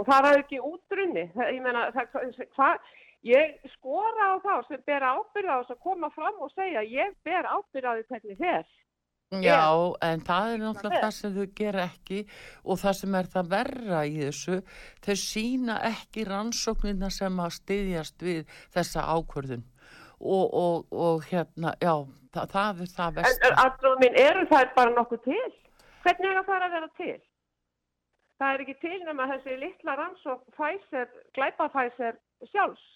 [0.00, 1.86] Og það er ekki útrunni, ég meina,
[2.56, 2.92] hvað,
[3.28, 7.16] ég skora á þá sem ber ábyrð á þess að koma fram og segja, ég
[7.26, 8.70] ber ábyrð á því hvernig þér.
[9.44, 9.60] já,
[10.02, 12.16] en það er náttúrulega það sem þau gera ekki
[12.64, 14.56] og það sem er það verra í þessu,
[15.06, 18.40] þau sína ekki rannsóknina sem að styðjast við
[18.74, 19.62] þessa ákvörðun
[20.18, 21.94] og, og, og hérna, já,
[22.34, 23.46] það, það er það En, versta.
[23.52, 25.50] en aðdróðum mín, eru það bara nokkuð til?
[26.02, 27.18] Hvernig er það að vera til?
[28.40, 32.16] Það er ekki til nema þessi litla rannsók Pfizer, glæpa Pfizer
[32.48, 32.86] sjálfs.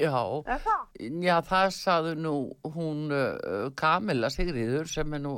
[0.00, 0.16] Já,
[0.48, 0.84] það?
[1.20, 2.32] já, það saðu nú
[2.72, 5.34] hún uh, Kamila Sigriður sem er nú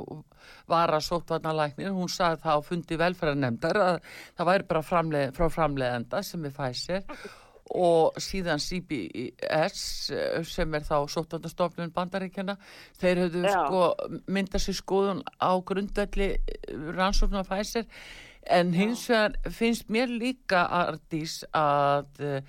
[0.71, 3.97] var að sóttvarnalæknir, hún saði það á fundi velferðarnemdar að
[4.39, 7.03] það væri bara framleð, frá framleiðenda sem er Pfizer
[7.75, 9.81] og síðan CBS
[10.15, 12.55] eh, sem er þá sóttvarnastofnun bandaríkjana,
[13.01, 13.81] þeir höfðu sko
[14.31, 16.29] myndað sér skoðun á grundvelli
[16.95, 17.83] rannsóknar Pfizer
[18.49, 22.41] en hins vegar finnst mér líka Ardís að uh,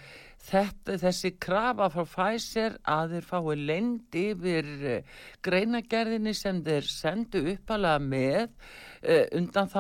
[0.49, 7.43] þetta, þessi krafa frá Pfizer að þeir fái lend yfir uh, greinagerðinni sem þeir sendu
[7.55, 9.73] uppalega með uh, undan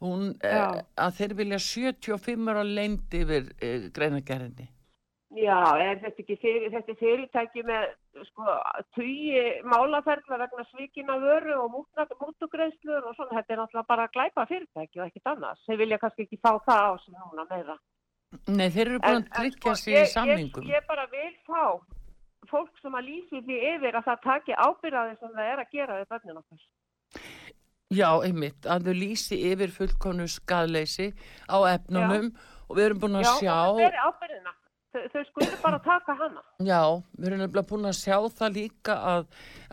[0.00, 0.84] hún, uh, Já.
[1.06, 3.50] að þeir vilja 75 ára lend yfir
[3.94, 4.73] greinagerðinni.
[5.34, 7.86] Já, er þetta ekki fyrir, þetta er fyrirtæki með
[8.28, 8.54] sko,
[8.94, 11.74] tugi málaferðla vegna svíkina vöru og
[12.20, 15.64] mútugreðslur og svona, þetta er náttúrulega bara að glæpa fyrirtæki og ekkit annars.
[15.66, 17.76] Þeir vilja kannski ekki fá það á sig núna meira.
[18.46, 20.62] Nei, þeir eru búin að tryggja sig í samningum.
[20.62, 21.64] sko, Ég, ég bara vil fá
[22.50, 26.00] fólk sem að lýsi því yfir að það taki ábyrðaði sem það er að gera
[26.00, 26.66] við börnin okkar.
[27.94, 31.12] Já, einmitt, að þau lýsi yfir fullkonu skadleysi
[31.50, 32.30] á efnunum
[32.68, 33.56] og við erum búin að Já, sjá...
[33.58, 34.54] það beri ábyrðina.
[34.94, 36.42] Þau, skulle bara taka hana.
[36.62, 39.24] Já, við erum nefnilega búin að sjá það líka að,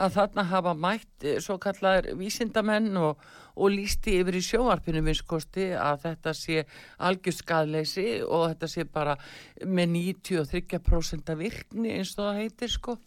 [0.01, 3.21] að þarna hafa mætt eh, svo kallar vísindamenn og,
[3.53, 6.63] og lísti yfir í sjóvarpinu vinskosti að þetta sé
[7.05, 9.13] algjör skadleysi og þetta sé bara
[9.61, 12.97] með 93% virkni eins og það heitir sko.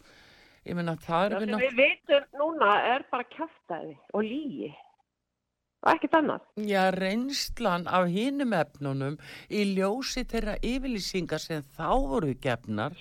[0.65, 1.67] Ég meina það Það er við sem náttúrulega...
[1.67, 4.71] við vitum núna er bara kæftæði og lígi.
[5.85, 6.45] Og ekkert annað.
[6.65, 9.19] Já, reynslan af hinum efnunum
[9.53, 12.95] í ljósi þeirra yfirlýsingar sem þá voru gefnar,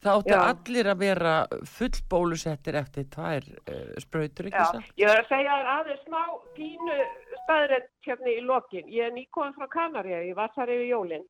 [0.00, 0.40] þá áttu Já.
[0.54, 1.34] allir að vera
[1.68, 4.90] full bólusettir eftir tvær uh, sprautur, ekki Já, satt?
[4.96, 6.22] ég verður að segja aðeins smá
[6.56, 6.98] pínu
[7.44, 8.88] staðrætt hérna í lokin.
[8.88, 11.28] Ég er nýkoðan frá Kanaríu, ég var þar yfir jólinn.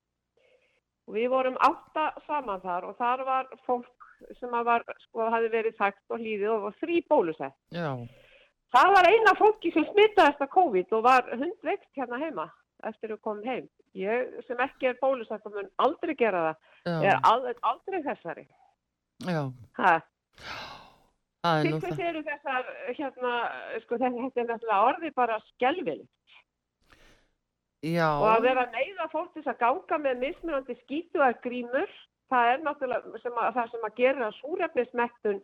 [1.10, 3.90] Og við vorum átta saman þar og þar var fólk
[4.38, 7.56] sem var, sko, hafi verið þekkt og hlýðið og var þrý bólusett.
[7.74, 7.90] Já,
[8.74, 12.48] Það var eina fólki sem smittaðist af COVID og var hundveikt hérna heima
[12.88, 13.68] eftir að koma heim.
[13.94, 18.46] Ég sem ekki er bólusett og mun aldrei gera það, já, er aldrei, aldrei þessari.
[21.44, 22.02] já, hvers það.
[22.08, 23.32] eru þessar, hérna,
[23.84, 26.10] sko, þetta er náttúrulega orðið bara skelvileg.
[27.84, 31.90] Já, Og að vera að neyða fólk til þess að ganga með mismunandi skítuðar grímur,
[32.32, 35.42] það er náttúrulega sem að, það sem að gera að súrefnismettun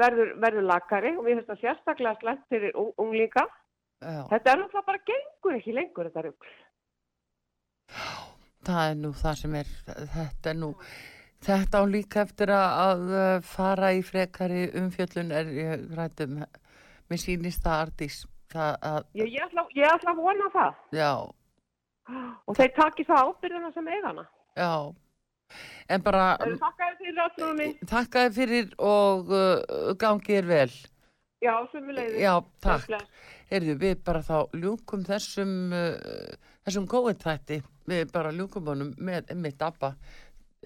[0.00, 3.44] verður, verður lakari og við það sérstaklega slæmt fyrir ung, unglinga.
[4.02, 6.50] já, Þetta er náttúrulega bara gengur ekki lengur þetta rugl.
[8.68, 9.70] það er nú það sem er,
[10.14, 10.68] þetta er nú,
[11.46, 16.42] þetta á líka eftir að, að uh, fara í frekari umfjöllun er ég rættum,
[17.08, 17.94] mér sýnist það
[18.54, 21.10] að, Ég, ég, ætla, ég ætla að vona það já,
[22.48, 24.24] og þeir taki það ábyrðina sem eigana.
[24.56, 24.70] já,
[25.88, 27.74] en bara, Um, Þakka þér fyrir minn.
[27.88, 30.70] Takk að fyrir og uh, gangið er vel.
[31.42, 32.22] Já, sumulegði.
[32.22, 32.34] Já,
[32.64, 33.02] takk.
[33.48, 37.60] Heyrðu, við bara þá ljúkum þessum, uh, þessum COVID-þætti.
[37.88, 39.94] Við bara ljúkum honum með mitt abba.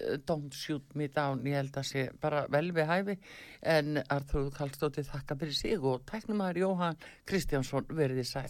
[0.01, 3.17] uh, Don't shoot me down, ég held að sé bara vel við hæfi.
[3.61, 6.97] En Arþróð Kallstóttir þakka fyrir sig og tæknumæður Jóhann
[7.29, 8.49] Kristjánsson verið í sæl.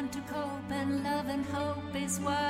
[0.00, 2.49] Learn to cope, and love and hope is why